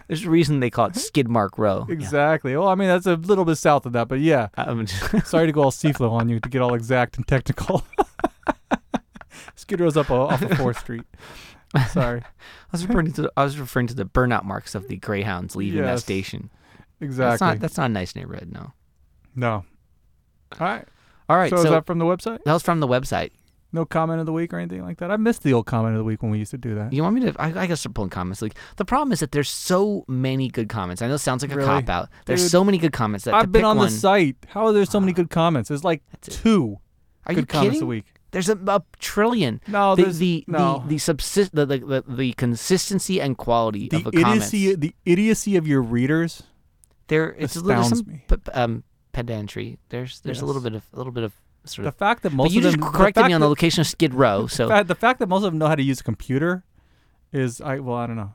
[0.06, 1.84] There's a reason they call it Skid Mark Row.
[1.88, 1.94] Yeah.
[1.94, 2.56] Exactly.
[2.56, 4.48] Well, I mean that's a little bit south of that, but yeah.
[4.56, 4.86] Um,
[5.24, 7.84] Sorry to go all Cflo on you to get all exact and technical.
[9.56, 11.04] Skid Row's up o- off of Fourth Street.
[11.90, 12.20] Sorry.
[12.22, 12.26] I
[12.72, 15.82] was referring to the, I was referring to the burnout marks of the Greyhounds leaving
[15.82, 16.50] that station.
[17.00, 17.30] Exactly.
[17.30, 18.50] That's not that's not a nice neighborhood.
[18.52, 18.72] No.
[19.34, 19.64] no.
[20.58, 20.84] All right.
[21.28, 21.50] All right.
[21.50, 22.42] so, So, is that from the website?
[22.44, 23.30] that was from the website.
[23.72, 25.10] No comment of the week or anything like that.
[25.12, 26.92] I missed the old comment of the week when we used to do that.
[26.92, 27.34] You want me to?
[27.40, 28.42] I, I guess start pulling comments.
[28.42, 31.02] Like the problem is that there's so many good comments.
[31.02, 31.68] I know it sounds like a Really?
[31.68, 32.08] cop out.
[32.26, 34.36] There's Dude, so many good comments that to I've been pick on one, the site.
[34.48, 35.68] How are there so many good comments?
[35.68, 36.40] There's like That's it.
[36.42, 36.78] two
[37.26, 37.82] Are good you comments kidding?
[37.82, 38.06] a week.
[38.32, 39.60] There's a, a trillion.
[39.68, 40.80] No, the there's the, no.
[40.82, 44.48] the the subsist the, the, the the consistency and quality the of the comments.
[44.54, 46.42] idiocy, the idiocy of your readers.
[47.08, 48.24] there it's a little astounds some me.
[48.28, 49.78] p- p- um pedantry.
[49.88, 50.70] There's there's a little Yes.
[50.70, 51.32] bit of a little bit of
[51.64, 51.96] sort The of.
[51.96, 53.80] fact that But most you of just them the corrected me on the that- location
[53.82, 54.46] of Skid Row.
[54.46, 56.64] So fa- the fact that most of them know how to use a computer
[57.32, 58.32] is I well I don't know.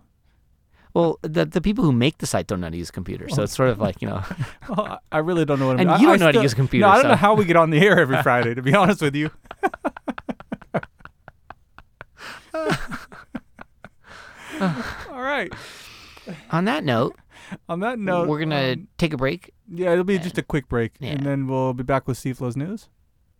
[0.94, 3.28] well, the the people who make the site don't know how to use a computer.
[3.30, 4.24] So it's sort of like you know.
[4.70, 6.36] Well, I I really don't know what I'm And you I don't know how to
[6.36, 8.00] still- use a computer, No, I don't so- know how we get on the air
[8.00, 8.54] every Friday.
[8.56, 9.30] To be honest with you.
[14.62, 15.52] All right.
[16.52, 17.16] on that note,
[17.70, 19.52] On that note, we're gonna um, take a break.
[19.70, 21.12] yeah, it'll be just a quick break, Yeah.
[21.12, 22.90] and then we'll be back with Cflo's news.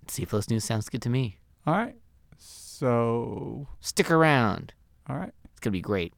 [0.08, 1.38] Cflos News sounds good to me.
[1.66, 1.96] All right.
[2.38, 4.74] So, Stick around.
[5.10, 5.34] all right.
[5.52, 6.14] It's gonna be great.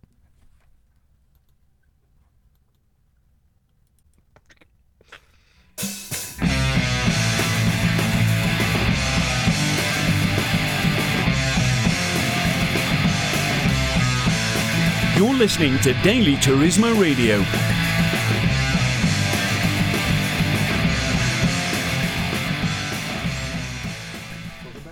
[15.15, 17.43] You're listening to Daily Turismo Radio.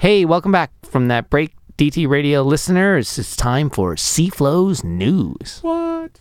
[0.06, 3.18] Hey, welcome back from that break, DT Radio listeners.
[3.18, 5.62] It's time for Cflos News.
[5.64, 6.20] What?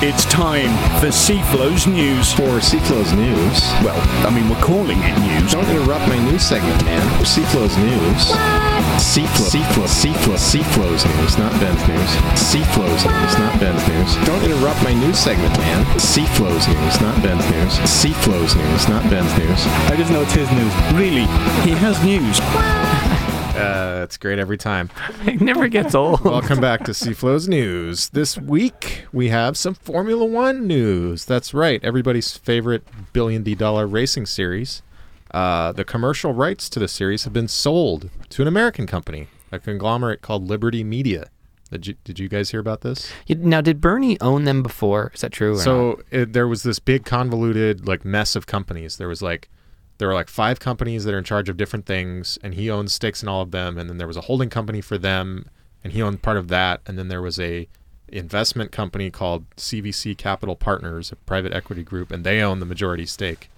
[0.00, 2.32] It's time for Cflo's News.
[2.32, 3.60] For Cflo's News.
[3.84, 5.52] Well, I mean, we're calling it news.
[5.52, 7.02] Don't interrupt my news segment, man.
[7.18, 8.63] For Cflo's News.
[8.98, 9.46] Cflo.
[9.50, 9.84] Cflo.
[9.86, 10.34] Cflo.
[10.38, 12.10] Cflo's News, not Ben's News.
[12.38, 14.26] Cflo's News, not Ben's News.
[14.26, 15.84] Don't interrupt my news segment, man.
[15.96, 17.78] Cflo's News, not Ben's News.
[17.90, 19.66] Cflo's News, not Ben's News.
[19.90, 20.72] I just know it's his news.
[20.94, 21.26] Really,
[21.62, 22.40] he has news.
[23.54, 24.90] Uh, it's great every time.
[25.26, 26.22] It never gets old.
[26.24, 28.08] Welcome back to Cflo's News.
[28.08, 31.24] This week we have some Formula One news.
[31.24, 34.82] That's right, everybody's favorite billion D dollar racing series.
[35.34, 39.58] Uh, the commercial rights to the series have been sold to an American company, a
[39.58, 41.28] conglomerate called Liberty Media.
[41.72, 43.10] Did you, did you guys hear about this?
[43.28, 45.10] Now, did Bernie own them before?
[45.12, 45.54] Is that true?
[45.54, 45.58] Or?
[45.58, 48.96] So it, there was this big convoluted like mess of companies.
[48.96, 49.48] There was like
[49.98, 52.92] there were like five companies that are in charge of different things, and he owns
[52.92, 53.76] stakes in all of them.
[53.76, 55.48] And then there was a holding company for them,
[55.82, 56.80] and he owned part of that.
[56.86, 57.66] And then there was a
[58.06, 63.06] investment company called CVC Capital Partners, a private equity group, and they own the majority
[63.06, 63.48] stake,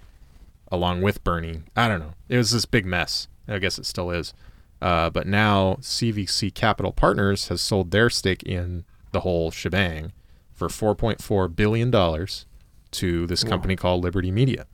[0.71, 1.63] along with Bernie.
[1.75, 2.13] I don't know.
[2.29, 3.27] It was this big mess.
[3.47, 4.33] I guess it still is.
[4.81, 10.11] Uh, but now CVC Capital Partners has sold their stake in the whole shebang
[10.53, 12.45] for 4.4 billion dollars
[12.91, 14.65] to this company called Liberty Media.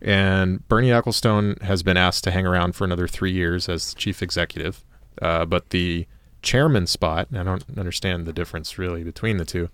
[0.00, 4.22] And Bernie Ecclestone has been asked to hang around for another three years as chief
[4.22, 4.84] executive,
[5.20, 6.06] uh, but the
[6.40, 9.70] chairman spot, and I don't understand the difference really between the two.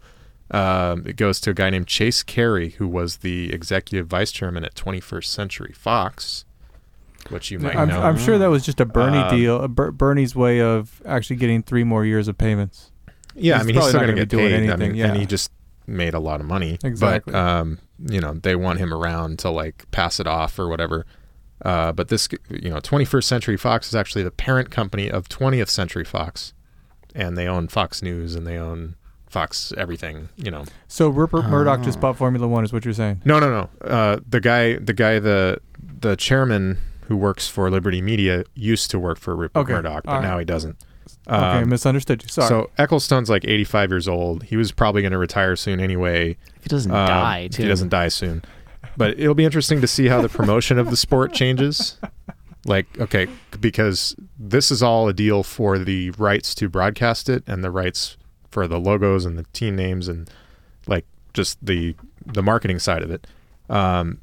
[0.51, 4.65] Um, it goes to a guy named Chase Carey, who was the executive vice chairman
[4.65, 6.45] at 21st Century Fox,
[7.31, 8.03] which you might I'm, know.
[8.03, 11.37] I'm sure that was just a Bernie Um, deal, a Ber- Bernie's way of actually
[11.37, 12.93] getting three more years of payments.
[13.35, 14.53] Yeah, I mean, he's still not going to get doing paid.
[14.53, 15.21] I anything, mean, and yeah.
[15.21, 15.51] he just
[15.87, 16.79] made a lot of money.
[16.85, 17.33] Exactly.
[17.33, 21.07] But um, you know, they want him around to like pass it off or whatever.
[21.65, 25.69] Uh, but this, you know, 21st Century Fox is actually the parent company of 20th
[25.69, 26.53] Century Fox,
[27.15, 28.97] and they own Fox News and they own
[29.35, 30.29] Fox everything.
[30.37, 32.03] You know, So Rupert Murdoch just Oh.
[32.03, 33.21] bought Formula One, is what you're saying?
[33.25, 33.87] no, no, no.
[33.87, 35.59] Uh, the guy, the guy, the
[36.01, 40.11] the chairman who works for Liberty Media used to work for Rupert Okay, Murdoch, but
[40.11, 40.23] all right.
[40.29, 40.77] now he doesn't.
[41.29, 42.29] okay, Um, misunderstood you.
[42.29, 42.49] Sorry.
[42.49, 44.45] So Ecclestone's like 85 years old.
[44.45, 46.37] He was probably going to retire soon anyway.
[46.57, 47.57] if he doesn't Um, die, if.
[47.57, 48.43] He doesn't die soon.
[48.97, 51.99] But it'll be interesting to see how the promotion of the sport changes.
[52.65, 53.27] Like, okay,
[53.61, 58.17] because this is all a deal for the rights to broadcast it and the rights
[58.55, 60.31] for the logos and the team names and
[60.87, 63.27] like just the the marketing side of it.
[63.69, 64.21] Um,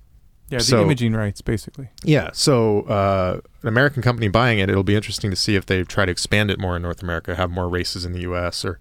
[0.49, 1.89] Yeah, the So- imaging rights, basically.
[2.03, 5.83] yeah, so uh, an American company buying it, it'll be interesting to see if they
[5.83, 8.65] try to expand it more in North America, have more races in the U.S.
[8.65, 8.77] or,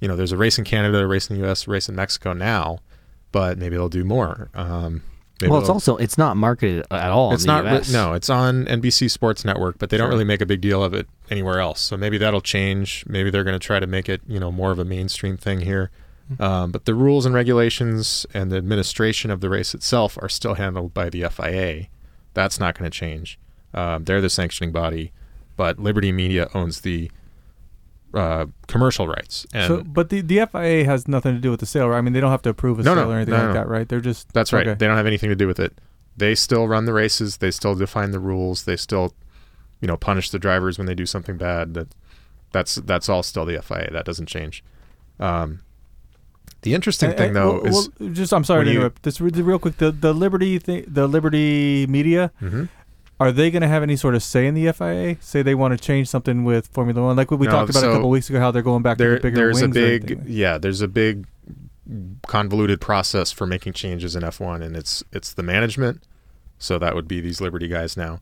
[0.00, 1.96] you know, there's a race in Canada, a race in the U.S., a race in
[1.96, 2.78] Mexico now,
[3.32, 4.48] but maybe they'll do more.
[4.54, 5.02] Um,
[5.40, 7.32] maybe well, it's also it's not marketed at all.
[7.32, 10.24] it's in the not re- no, it's on NBC Sports Network, but they don't really
[10.24, 11.80] make a big deal of it anywhere else.
[11.80, 13.04] So maybe that'll change.
[13.06, 15.60] Maybe they're going to try to make it, you know, more of a mainstream thing
[15.60, 15.90] here.
[16.32, 16.42] Mm-hmm.
[16.42, 20.54] Um, but the rules and regulations and the administration of the race itself are still
[20.54, 21.86] handled by the FIA.
[22.34, 23.38] That's not going to change.
[23.74, 25.12] Um, they're the sanctioning body,
[25.56, 27.10] but Liberty Media owns the
[28.14, 31.66] uh, commercial rights, and so, but the the FIA has nothing to do with the
[31.66, 31.98] sale, right?
[31.98, 33.48] I mean, they don't have to approve a No, no, sale or anything no, like
[33.48, 33.52] no.
[33.54, 33.88] that, right?
[33.88, 34.66] They're just That's right.
[34.66, 34.76] okay.
[34.78, 35.78] They don't have anything to do with it.
[36.16, 37.36] They still run the races.
[37.36, 38.64] They still define the rules.
[38.64, 39.14] They still,
[39.80, 41.74] you know, punish the drivers when they do something bad.
[41.74, 41.88] That
[42.52, 43.90] that's that's all still the FIA.
[43.92, 44.64] That doesn't change.
[45.20, 45.60] Um,
[46.62, 49.02] the interesting Eh, thing eh, though well, is well, just I'm sorry to you- interrupt.
[49.02, 49.76] This re- real quick.
[49.76, 52.68] The the Liberty thing, the Liberty Media, Mhm.
[53.20, 55.16] Are they going to have any sort of say in the FIA?
[55.20, 57.84] Say they want to change something with Formula One, like what we No, talked about
[57.84, 59.76] a couple weeks ago, how they're going back there to the bigger there's a wings
[59.76, 60.24] or big anything.
[60.28, 61.26] yeah there's a big
[62.26, 66.02] convoluted process for making changes in F1 and it's it's the management
[66.58, 68.20] so that would be these Liberty guys now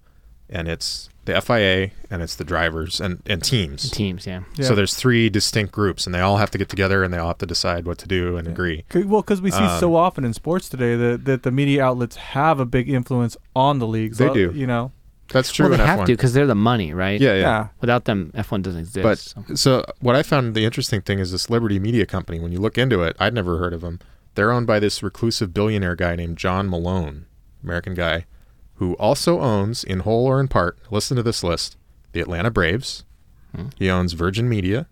[0.48, 4.26] and it's the FIA and it's the drivers and and teams teams.
[4.26, 4.42] Yeah.
[4.56, 4.66] Yeah.
[4.66, 7.28] So there's three distinct groups, and they all have to get together, and they all
[7.28, 8.84] have to decide what to do and agree.
[8.88, 11.84] 'Cause- Well, because we see Um, so often in sports today that, that the media
[11.84, 14.18] outlets have a big influence on the leagues.
[14.18, 14.52] They Uh, do.
[14.54, 14.92] You know.
[15.32, 16.06] That's true Well, in they have F1.
[16.06, 17.20] to because they're the money, right?
[17.20, 17.40] Yeah, yeah.
[17.40, 17.66] Yeah.
[17.80, 19.02] Without them, F1 doesn't exist.
[19.02, 19.54] But so.
[19.56, 22.38] so what I found the interesting thing is this Liberty Media Company.
[22.38, 23.98] When you look into it, I'd never heard of them.
[24.36, 27.26] They're owned by this reclusive billionaire guy named John Malone,
[27.64, 28.26] American guy,
[28.76, 31.76] who also owns, in whole or in part, listen to this list:
[32.12, 33.04] the Atlanta Braves.
[33.54, 33.66] Hmm.
[33.76, 34.86] He owns Virgin Media,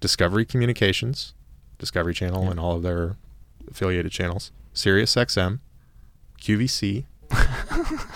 [0.00, 1.34] Discovery Communications,
[1.78, 3.16] Discovery Channel, and all of their
[3.70, 5.60] affiliated channels, Sirius XM,
[6.40, 7.04] QVC,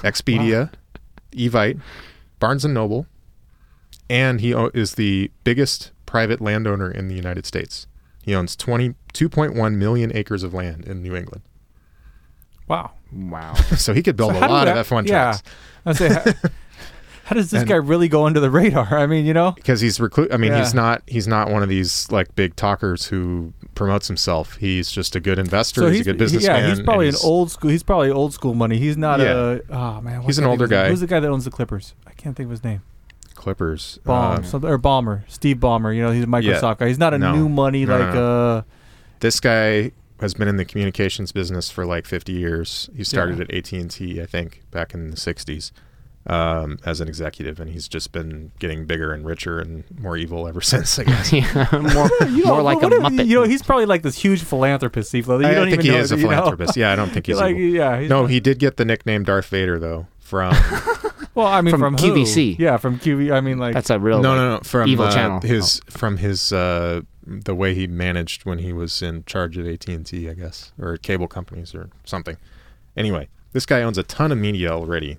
[0.03, 0.71] Expedia,
[1.33, 1.81] Evite,
[2.39, 3.07] Barnes and Noble,
[4.09, 7.87] and he o- is the biggest private landowner in the United States.
[8.23, 11.43] He owns 20, 2.1 million acres of land in New England.
[12.69, 12.93] Wow.
[13.15, 13.55] Wow.
[13.77, 15.33] So he could build So a lot that- of F1 yeah.
[15.33, 15.43] tracks.
[15.85, 16.23] I say, how,
[17.25, 18.97] how does this And- guy really go under the radar?
[18.99, 19.53] I mean, you know.
[19.53, 23.07] because he's reclu- I mean, he's not he's not one of these like big talkers
[23.07, 24.57] who promotes himself.
[24.57, 25.81] He's just a good investor.
[25.83, 26.63] So he's, he's, a good businessman.
[26.63, 27.71] yeah, he's probably an he's- old school.
[27.71, 28.79] He's probably old school money.
[28.79, 29.33] He's not Yeah.
[29.33, 29.61] a.
[29.71, 30.89] Oh man, He's an older guy.
[30.89, 31.95] Who's the guy that owns the Clippers?
[32.07, 32.83] I can't think of his name.
[33.35, 33.99] Clippers.
[34.05, 35.93] Baum, Uh, something, or Bomber, Steve Bomber.
[35.93, 36.89] You know, he's a Microsoft guy.
[36.89, 37.35] He's not a No.
[37.35, 38.15] new money no, like.
[38.15, 38.57] no.
[38.59, 38.63] uh
[39.21, 39.91] this guy
[40.23, 42.89] has been in the communications business for like 50 years.
[42.97, 43.45] He started Yeah.
[43.45, 45.71] at AT&T, I think, back in the 60s
[46.27, 50.47] um, as an executive, and he's just been getting bigger and richer and more evil
[50.49, 51.33] ever since, I guess.
[51.33, 53.27] yeah, more, You more know, like a if- Muppet.
[53.27, 55.27] You know, he's probably like this huge philanthropist, Steve.
[55.27, 56.31] You I, don't I think even he know is a it, you know?
[56.31, 56.77] philanthropist.
[56.77, 57.75] Yeah, I don't think he's like, evil.
[57.77, 58.01] yeah.
[58.01, 60.55] He's No, he did get the nickname Darth Vader, though, from...
[61.35, 62.13] Well, I mean, From from, who?
[62.15, 62.59] QVC.
[62.59, 63.33] Yeah, from QV.
[63.33, 63.73] I mean, like.
[63.73, 65.41] That's a real no, like, no, no, from evil uh, channel.
[65.41, 69.87] his from his uh, the way he managed when he was in charge of AT
[69.89, 72.37] and T, I guess, or cable companies or something.
[72.97, 75.19] Anyway, this guy owns a ton of media already,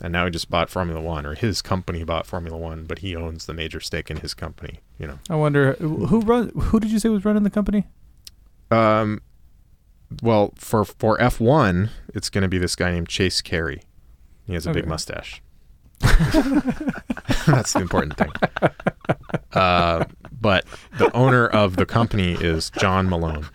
[0.00, 3.14] and now he just bought Formula One, or his company bought Formula One, but he
[3.14, 4.80] owns the major stake in his company.
[4.98, 6.50] You know, I wonder who run.
[6.50, 7.86] Who did you say was running the company?
[8.70, 9.20] um,
[10.22, 13.82] well, for for F one, it's going to be this guy named Chase Carey.
[14.44, 15.40] He has a big mustache.
[17.46, 18.30] That's the important thing.
[19.52, 20.04] Uh,
[20.40, 20.64] but
[20.98, 23.46] the owner of the company is John Malone.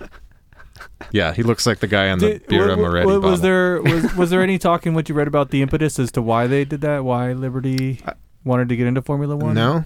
[1.12, 3.38] Yeah, he looks like the guy on the Did- Birra wa- wa- Moretti was, bottle.
[3.38, 6.22] there was was there any talk in what you read about the impetus as to
[6.22, 7.04] why they did that?
[7.04, 8.02] Why Liberty
[8.44, 9.54] wanted to get into Formula One?
[9.54, 9.86] No,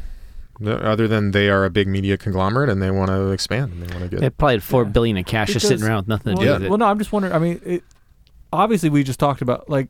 [0.60, 3.84] No, other than they are a big media conglomerate and they want to expand and
[3.84, 4.38] they want to They get.
[4.38, 4.90] probably had four Yeah.
[4.90, 6.54] billion in cash just sitting around with nothing to Well, do Yeah.
[6.58, 6.70] with it.
[6.70, 7.34] well, no, I'm just wondering.
[7.34, 7.84] I mean, it,
[8.54, 9.90] obviously, we just talked about like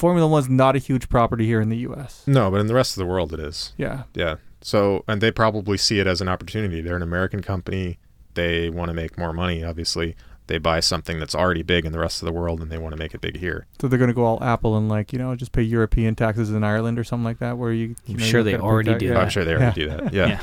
[0.00, 2.24] Formula One's not a huge property here in the U.S.
[2.26, 3.74] No, but in the rest of the world it is.
[3.76, 4.36] Yeah, Yeah.
[4.62, 6.80] So, and they probably see it as an opportunity.
[6.80, 7.98] They're an American company.
[8.34, 10.16] They want to make more money, obviously.
[10.48, 12.92] They buy something that's already big in the rest of the world and they want
[12.92, 13.66] to make it big here.
[13.80, 16.50] so they're going to go all Apple and like you know just pay European taxes
[16.50, 17.94] in Ireland or something like that, where you.
[18.06, 19.14] you I'm know, sure they already tax- do yeah.
[19.14, 19.22] that.
[19.22, 20.12] I'm sure they already do that.
[20.12, 20.40] Yeah.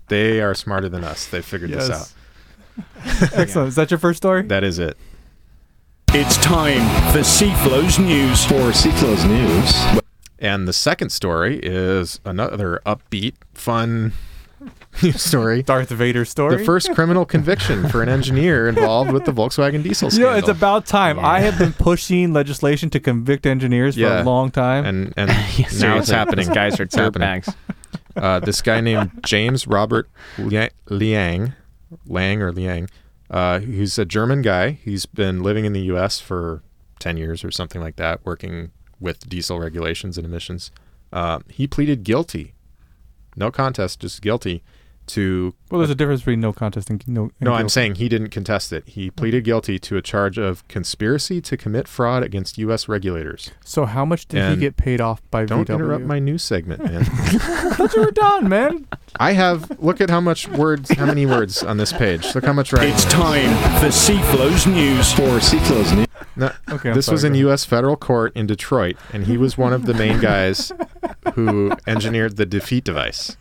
[0.08, 1.26] they are smarter than us.
[1.26, 2.12] They figured this out.
[3.04, 3.32] Yes.
[3.34, 3.68] Excellent.
[3.68, 4.42] Is that your first story?
[4.42, 4.96] That is it.
[6.20, 6.80] It's time
[7.12, 8.44] for Cflo's news.
[8.44, 10.02] For Cflo's news,
[10.38, 14.12] And the second story is another upbeat, fun
[15.02, 15.62] news story.
[15.62, 16.56] Darth Vader story.
[16.56, 20.30] The first criminal conviction for an engineer involved with the Volkswagen diesel scandal.
[20.30, 21.18] You know, it's about time.
[21.18, 21.26] Yeah.
[21.28, 24.22] I have been pushing legislation to convict engineers for Yeah.
[24.22, 24.84] a long time.
[24.86, 26.46] and and Yeah, now it's happening.
[26.46, 27.28] These guys are It's happening.
[27.42, 27.54] dirtbags.
[28.16, 30.08] Uh, this guy named James Robert
[30.38, 31.52] Lia- Liang,
[32.06, 32.88] Lang or Liang,
[33.30, 34.70] Uh, he's a German guy.
[34.70, 36.20] He's been living in the U.S.
[36.20, 36.62] for
[36.98, 38.70] 10 years or something like that, working
[39.00, 40.70] with diesel regulations and emissions.
[41.12, 42.54] Uh, he pleaded guilty,
[43.36, 44.62] no contest, just guilty
[45.08, 45.54] to.
[45.70, 47.22] Well, there's a difference between no contest and no.
[47.24, 48.88] and No, I'm saying he didn't contest it.
[48.88, 52.88] He pleaded guilty to a charge of conspiracy to commit fraud against U.S.
[52.88, 53.50] regulators.
[53.64, 55.74] So how much did he get paid off by Don't VW?
[55.74, 57.02] interrupt my news segment, man.
[57.08, 58.86] I thought you were done, man.
[59.18, 59.70] I have.
[59.80, 62.34] Look at how much words, how many words on this page.
[62.34, 62.92] Look how much writing.
[62.94, 63.50] It's time
[63.80, 65.12] for Cflo's news.
[65.12, 66.06] For Cflo's news.
[66.36, 67.34] No, Okay, I'm this was in.
[67.34, 67.64] U.S.
[67.64, 70.70] federal court in Detroit, and he was one of the main guys
[71.34, 73.36] who engineered the defeat device.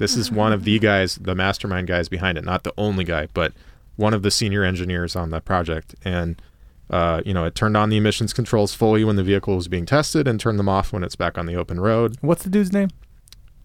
[0.00, 3.28] This is one of the guys, the mastermind guys behind it, not the only guy,
[3.34, 3.52] but
[3.96, 5.94] one of the senior engineers on the project.
[6.04, 6.40] And
[6.88, 9.86] uh, you know, it turned on the emissions controls fully when the vehicle was being
[9.86, 12.16] tested, and turned them off when it's back on the open road.
[12.20, 12.88] What's the dude's name?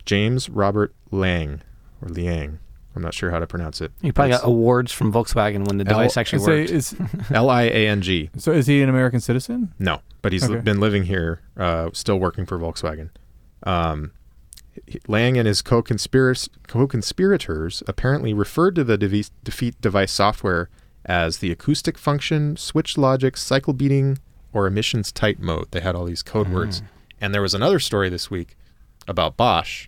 [0.06, 1.62] James Robert Lang
[2.02, 2.60] or Liang.
[2.96, 3.92] I'm not sure how to pronounce it.
[4.02, 6.70] You probably got awards from Volkswagen when the L- device actually Is worked.
[6.72, 6.96] is-
[7.32, 8.30] L I A N G.
[8.38, 9.74] so is he an American citizen?
[9.80, 10.62] No, but he's Okay.
[10.62, 13.10] been living here, uh, still working for Volkswagen.
[13.64, 14.25] Um, he-
[15.08, 20.70] Lang and his co-conspirators, co-conspirators apparently referred to the device, defeat device software
[21.06, 24.18] as the acoustic function, switch logic, cycle beating,
[24.54, 25.68] or emissions tight mode.
[25.72, 26.82] They had all these code words.
[27.22, 28.56] And there was another story this week
[29.08, 29.88] about Bosch,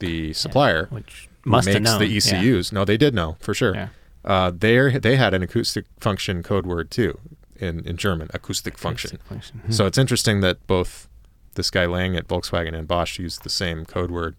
[0.00, 2.40] the supplier, which must have makes the yeah.
[2.40, 2.72] ECUs.
[2.72, 3.74] No, they did know for sure.
[3.74, 3.88] Yeah.
[4.24, 7.18] Uh, they they had an acoustic function code word too
[7.56, 9.18] in, in German, acoustic function.
[9.24, 9.62] function.
[9.70, 11.08] So it's interesting that both
[11.54, 14.36] this guy Lang at Volkswagen and Bosch used the same code word,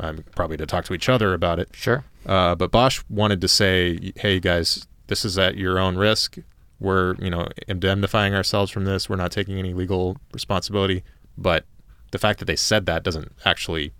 [0.00, 1.68] um, probably to talk to each other about it.
[1.72, 2.04] Sure.
[2.26, 6.38] Uh, but Bosch wanted to say, "Hey guys, this is at your own risk.
[6.80, 9.08] We're you know indemnifying ourselves from this.
[9.08, 11.04] We're not taking any legal responsibility."
[11.36, 11.64] But
[12.12, 13.92] the fact that they said that doesn't actually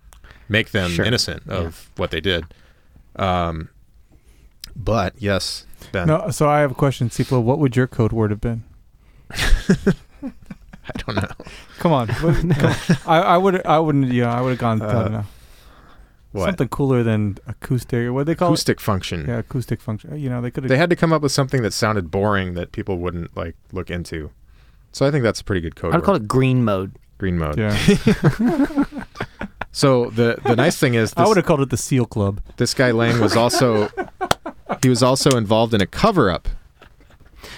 [0.48, 1.04] make them Sure.
[1.04, 2.44] innocent of what they did.
[3.16, 3.70] Um,
[4.76, 6.30] but yes, Ben, No.
[6.30, 7.42] So I have a question, Cflo.
[7.42, 8.62] What would your code word have been?
[9.30, 11.28] I don't know.
[11.78, 12.06] Come on.
[12.08, 12.76] Come on.
[13.06, 13.64] I, I would.
[13.66, 14.12] I wouldn't.
[14.12, 14.32] Yeah.
[14.32, 14.80] I would have gone.
[14.82, 15.24] I don't know.
[16.32, 18.10] What Something cooler than acoustic.
[18.10, 19.24] What do they call acoustic function?
[19.28, 20.18] Yeah, acoustic function.
[20.18, 22.72] You know, they could They had to come up with something that sounded boring that
[22.72, 24.30] people wouldn't like look into.
[24.90, 25.94] So I think that's a pretty good code.
[25.94, 26.96] I'd call it green mode.
[27.18, 27.56] green mode.
[27.58, 27.76] Yeah.
[29.74, 32.40] So the the nice thing is I would have called it the Seal Club.
[32.58, 33.88] this guy Lang was also
[34.84, 36.48] he was also involved in a cover up.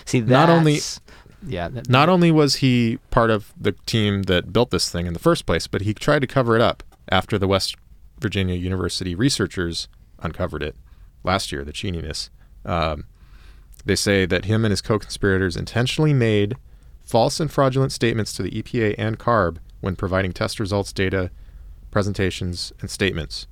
[0.07, 0.81] See, that's, Not only-
[1.47, 5.13] yeah, that, Not only was he part of the team that built this thing in
[5.13, 7.77] the first place, but he tried to cover it up after the West
[8.19, 9.89] Virginia University researchers
[10.21, 10.75] uncovered it
[11.23, 12.31] last year, the cheeniness.
[12.65, 13.05] Um,
[13.85, 16.57] they say that him and his co-conspirators intentionally made
[17.05, 21.31] false and fraudulent statements to the EPA and CARB when providing test results, data,
[21.91, 23.47] presentations, and statements.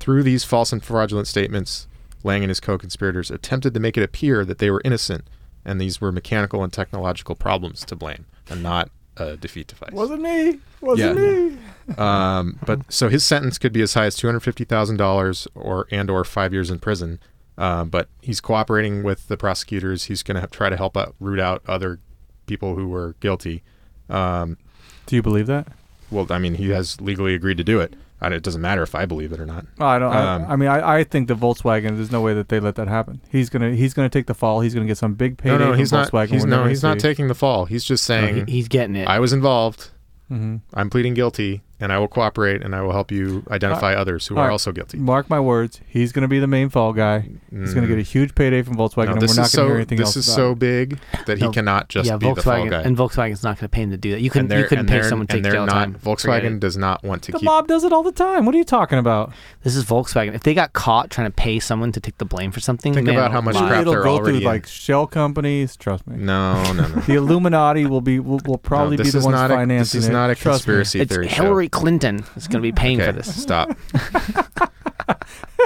[0.00, 1.86] Through these false and fraudulent statements,
[2.24, 5.28] Lang and his co-conspirators attempted to make it appear that they were innocent
[5.66, 9.92] and these were mechanical and technological problems to blame and not a defeat device.
[9.92, 10.60] Wasn't me.
[10.80, 11.24] Wasn't Yeah.
[11.24, 11.58] me.
[11.98, 15.46] Um, but so his sentence could be as high as two hundred fifty thousand dollars
[15.54, 17.18] or and or five years in prison.
[17.58, 20.04] Uh, but he's cooperating with the prosecutors.
[20.04, 21.98] He's going to try to help out, root out other
[22.46, 23.62] people who were guilty.
[24.10, 24.58] Um,
[25.06, 25.68] Do you believe that?
[26.10, 27.94] well, I mean, he has legally agreed to do it.
[28.20, 29.66] And it doesn't matter if I believe it or not.
[29.78, 30.14] Oh, I don't.
[30.16, 31.96] Um, I, I mean, I, I think the Volkswagen.
[31.96, 33.20] There's no way that they let that happen.
[33.30, 33.72] He's gonna.
[33.74, 34.60] He's gonna take the fall.
[34.60, 36.10] He's gonna get some big payday no, no, from he's not.
[36.10, 36.30] Volkswagen.
[36.30, 37.66] He's no, he's gonna not taking the fall.
[37.66, 39.06] He's just no, saying he- he's getting it.
[39.06, 39.90] I was involved.
[40.30, 40.62] Mhm.
[40.74, 44.34] I'm pleading guilty, and I will cooperate, and I will help you identify others who
[44.36, 44.52] all are right.
[44.52, 44.98] also guilty.
[44.98, 45.80] Mark my words.
[45.86, 47.28] He's gonna be the main fall guy.
[47.50, 47.90] He's gonna Mm.
[47.90, 49.76] get a huge payday from Volkswagen, No, and this we're not is gonna so hear
[49.76, 50.14] anything this else.
[50.14, 50.58] This is so it.
[50.58, 52.82] big that he cannot just yeah, be the fall Volkswagen guy.
[52.82, 54.20] and Volkswagen's not going to pay him to do that.
[54.20, 54.50] You couldn't.
[54.56, 55.96] You couldn't pay someone to take they're jail not, time.
[56.02, 57.44] Volkswagen does not want to The keep.
[57.44, 58.46] mob does it all the time.
[58.46, 59.32] What are you talking about?
[59.62, 60.34] This is Volkswagen.
[60.34, 63.06] If they got caught trying to pay someone to take the blame for something, Think
[63.06, 63.68] man, about how much lie.
[63.68, 64.44] crap It'll they're go already through in.
[64.44, 65.76] like shell companies.
[65.76, 66.16] Trust me.
[66.16, 67.00] No, no, no.
[67.06, 69.98] The Illuminati will be will, will probably be this the is ones not a, financing
[70.00, 73.06] This is not a conspiracy theory Hillary Clinton is going to be paying show.
[73.06, 73.42] for this.
[73.42, 73.70] stop.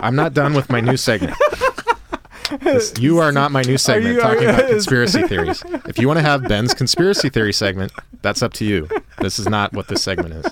[0.02, 1.36] I'm not done with my new segment.
[2.62, 5.62] This- you are not my new segment you- talking you- about conspiracy theories.
[5.86, 7.92] If you want to have Ben's conspiracy theory segment,
[8.22, 8.88] that's up to you.
[9.18, 10.46] This is not what this segment is.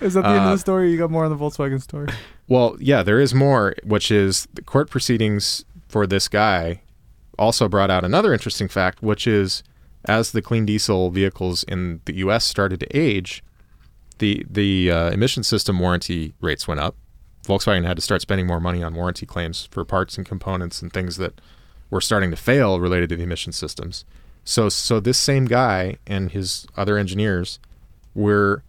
[0.00, 0.90] Is that the end of Uh, the story?
[0.92, 2.08] You got more on the Volkswagen story?
[2.48, 6.82] Well, yeah, there is more, which is the court proceedings for this guy
[7.38, 9.62] also brought out another interesting fact, which is
[10.06, 12.44] as the clean diesel vehicles in the U.S.
[12.44, 13.42] started to age,
[14.18, 16.96] the the uh, emission system warranty rates went up.
[17.44, 20.92] Volkswagen had to start spending more money on warranty claims for parts and components and
[20.92, 21.40] things that
[21.90, 24.04] were starting to fail related to the emission systems.
[24.44, 27.58] So so this same guy and his other engineers
[28.14, 28.62] were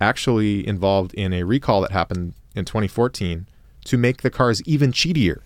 [0.00, 3.46] actually involved in a recall that happened in 2014
[3.84, 5.40] to make the cars even cheatier.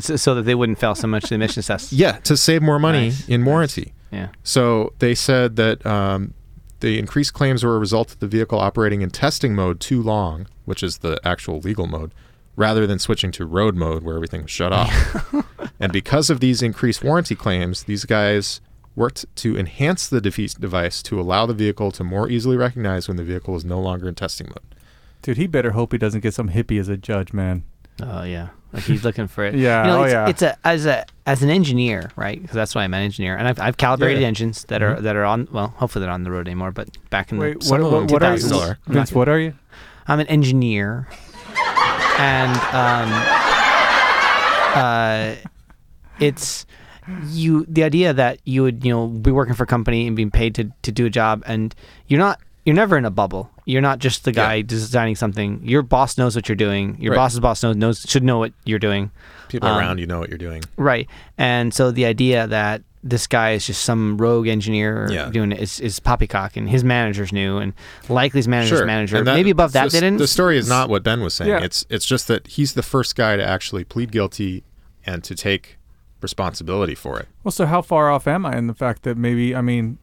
[0.00, 1.92] So so that they wouldn't fail so much the emissions test.
[1.92, 3.28] Yeah, to save more money Nice.
[3.28, 3.92] in warranty.
[4.10, 4.28] Yeah.
[4.42, 6.34] So they said that um,
[6.80, 10.46] the increased claims were a result of the vehicle operating in testing mode too long,
[10.64, 12.12] which is the actual legal mode,
[12.56, 15.34] rather than switching to road mode where everything was shut off.
[15.80, 18.60] and because of these increased warranty claims, these guys
[18.94, 23.16] worked to enhance the defe- device to allow the vehicle to more easily recognize when
[23.16, 24.74] the vehicle is no longer in testing mode.
[25.22, 27.64] Dude, he better hope he doesn't get some hippie as a judge, man.
[28.00, 29.54] Oh yeah, like he's looking for it.
[29.56, 30.28] Yeah, you know, oh, it's, yeah.
[30.28, 32.40] It's a as a as an engineer, right?
[32.40, 34.28] Because that's why I'm an engineer, and I've, I've calibrated Yeah.
[34.28, 35.46] engines that are that are on.
[35.52, 36.72] Well, hopefully they're on the road anymore.
[36.72, 38.42] But back in Wait, the what, what, what are you?
[38.42, 38.60] 2000s.
[38.70, 38.78] are.
[38.86, 39.54] Vince, what are you?
[40.08, 41.06] I'm an engineer,
[42.18, 43.12] and um,
[44.74, 45.34] uh,
[46.18, 46.66] it's
[47.30, 47.64] you.
[47.68, 50.54] The idea that you would you know be working for a company and being paid
[50.56, 51.74] to to do a job, and
[52.08, 52.40] you're not.
[52.64, 53.50] You're never in a bubble.
[53.64, 54.62] You're not just the guy Yeah.
[54.66, 55.60] designing something.
[55.62, 56.96] Your boss knows what you're doing.
[57.00, 57.16] Your Right.
[57.18, 59.10] boss's boss knows, knows should know what you're doing.
[59.48, 60.62] People Um, around you know what you're doing.
[60.76, 61.08] Right.
[61.38, 65.28] And so the idea that this guy is just some rogue engineer Yeah.
[65.30, 67.72] doing it is, is poppycock and his manager's new and
[68.08, 69.22] likely his manager's manager.
[69.22, 70.18] That- Maybe above that the, didn't.
[70.18, 71.50] The story is not what Ben was saying.
[71.50, 71.58] Yeah.
[71.62, 74.62] It's it's just that he's the first guy to actually plead guilty
[75.04, 75.78] and to take
[76.20, 77.28] responsibility for it.
[77.42, 79.98] Well, so how far off am I in the fact that maybe I mean,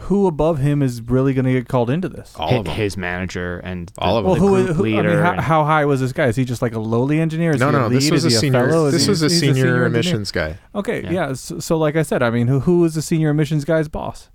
[0.00, 2.34] who above him is really going to get called into this?
[2.36, 2.74] All Hi- of them.
[2.74, 4.42] his manager and the- All of Well, them.
[4.44, 5.08] the who, group who I leader.
[5.10, 6.26] mean, how, and- how high was this guy?
[6.26, 7.52] Is he just like a lowly engineer?
[7.52, 8.68] Is no, he a no, this was a Is he senior.
[8.68, 8.86] fellow?
[8.86, 9.84] Is This he- was a he's senior, engineer?
[9.86, 10.58] emissions guy.
[10.74, 11.10] Okay, Yeah.
[11.12, 11.32] yeah.
[11.34, 14.30] so, so, like I said, I mean, who who is the senior emissions guy's boss?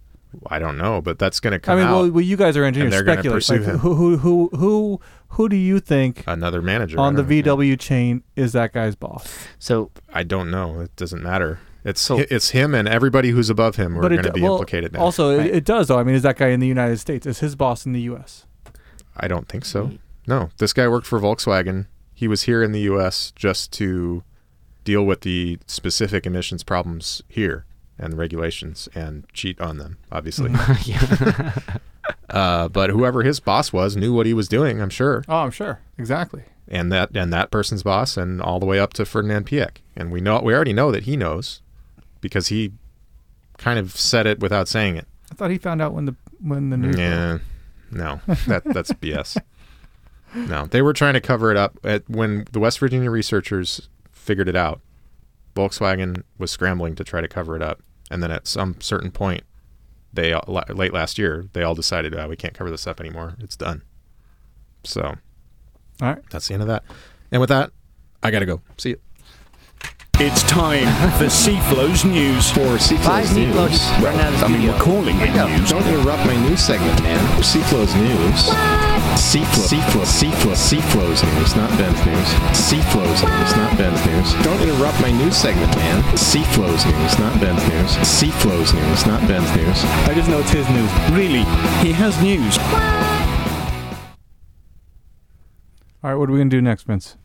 [0.47, 1.73] I don't know, but that's going to come.
[1.77, 1.91] I mean, out.
[2.03, 2.91] well, well, you guys are engineers.
[2.91, 3.77] they're gonna pursue Like, him.
[3.79, 7.55] who who who who who do you think Another manager on the don't know.
[7.57, 9.27] VW chain is that guy's boss?
[9.57, 10.81] so I don't know.
[10.81, 11.59] It doesn't matter.
[11.83, 14.53] It's So- it's him and everybody who's above him who are going to be well,
[14.53, 14.99] implicated now.
[14.99, 15.47] Also, Right.
[15.47, 15.97] it, it does though.
[15.99, 17.25] I mean, is that guy in the United States?
[17.25, 18.45] Is his boss in the U.S.?
[19.17, 19.91] I don't think so.
[20.27, 21.87] No, this guy worked for Volkswagen.
[22.13, 23.31] He was here in the U.S.
[23.35, 24.23] just to
[24.83, 27.65] deal with the specific emissions problems here
[27.97, 30.51] and regulations and cheat on them, obviously.
[32.29, 35.51] uh, but whoever his boss was knew what he was doing, I'm sure, Oh, I'm
[35.51, 35.79] sure.
[35.97, 36.43] Exactly.
[36.67, 39.77] and that and that person's boss, and all the way up to Ferdinand Piek.
[39.95, 41.61] And we know we already know that he knows
[42.21, 42.71] because he
[43.57, 45.07] kind of said it without saying it.
[45.31, 46.97] I thought he found out when the when the news.
[46.97, 47.39] Yeah,
[47.91, 49.37] no, that that's BS.
[50.35, 51.77] No, they were trying to cover it up.
[51.83, 54.79] At, when the West Virginia researchers figured it out,
[55.55, 59.43] Volkswagen was scrambling to try to cover it up, and then at some certain point,
[60.13, 63.35] they all- late last year they all decided, oh, we can't cover this up anymore.
[63.39, 63.81] It's done.
[64.83, 65.17] So All
[66.13, 66.19] right.
[66.29, 66.83] that's the end of that.
[67.31, 67.71] And with that,
[68.23, 68.61] I gotta go.
[68.77, 68.97] See you.
[70.21, 70.83] It's time
[71.15, 72.51] for Cflo's news.
[72.51, 73.55] For Cflo's neat news.
[73.55, 75.69] blokes running out I mean, we're calling it news.
[75.69, 77.23] Don't interrupt my news segment, man.
[77.39, 78.51] Cflo's news.
[79.15, 82.27] Cflo, Cflo, Cflo, Cflo's news, not Ben's news.
[82.51, 84.33] Cflo's news, not Ben's news.
[84.43, 86.03] Don't interrupt my news segment, man.
[86.19, 87.95] Cflo's news, not Ben's news.
[88.03, 89.85] Cflo's news, not Ben's news.
[90.03, 90.91] I just know it's his news.
[91.15, 91.47] Really,
[91.79, 92.57] he has news.
[96.03, 96.15] All right.
[96.15, 97.15] What are we gonna do next, Vince?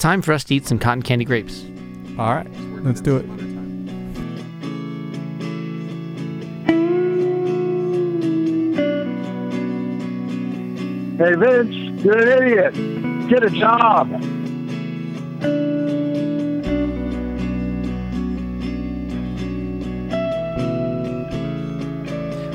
[0.00, 1.62] It's time for us to eat some cotton candy grapes.
[2.18, 2.50] All right.
[2.82, 3.26] Let's do it.
[11.18, 13.28] Hey, Vince, you're an idiot.
[13.28, 14.10] Get a job.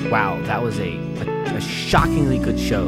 [0.10, 2.88] Wow, that was a, a, a shockingly good show,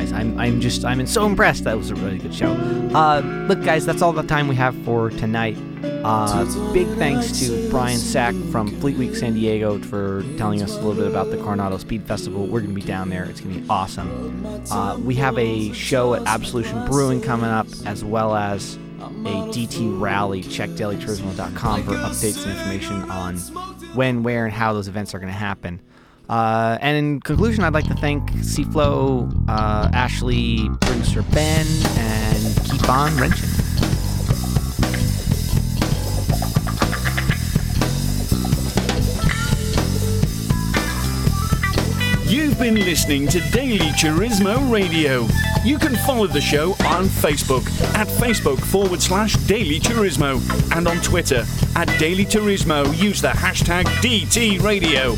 [0.00, 0.12] guys.
[0.12, 1.64] I'm, I'm just I'm so impressed.
[1.64, 2.52] That was a really good show.
[2.94, 5.56] Uh, look, guys, that's all the time we have for tonight.
[6.04, 10.76] Uh, big thanks to Brian Sack from Fleet Week San Diego for telling us a
[10.76, 12.46] little bit about the Coronado Speed Festival.
[12.46, 13.24] We're gonna be down there.
[13.24, 14.64] It's gonna be awesome.
[14.70, 19.08] Uh, we have a show at Absolution Brewing coming up, as well as a
[19.52, 20.42] DT rally.
[20.42, 23.36] Check dailyturismo.com for updates and information on
[23.94, 25.80] when, where, and how those events are going to happen.
[26.30, 31.66] Uh, and in conclusion, I'd like to thank Cflo, uh, Ashley, producer Ben,
[31.98, 33.48] and keep on wrenching.
[42.30, 45.26] You've been listening to Daily Turismo Radio.
[45.64, 47.66] You can follow the show on Facebook
[47.96, 50.40] at Facebook forward slash Daily Turismo
[50.76, 52.96] and on Twitter at Daily Turismo.
[52.96, 55.16] Use the hashtag DT Radio.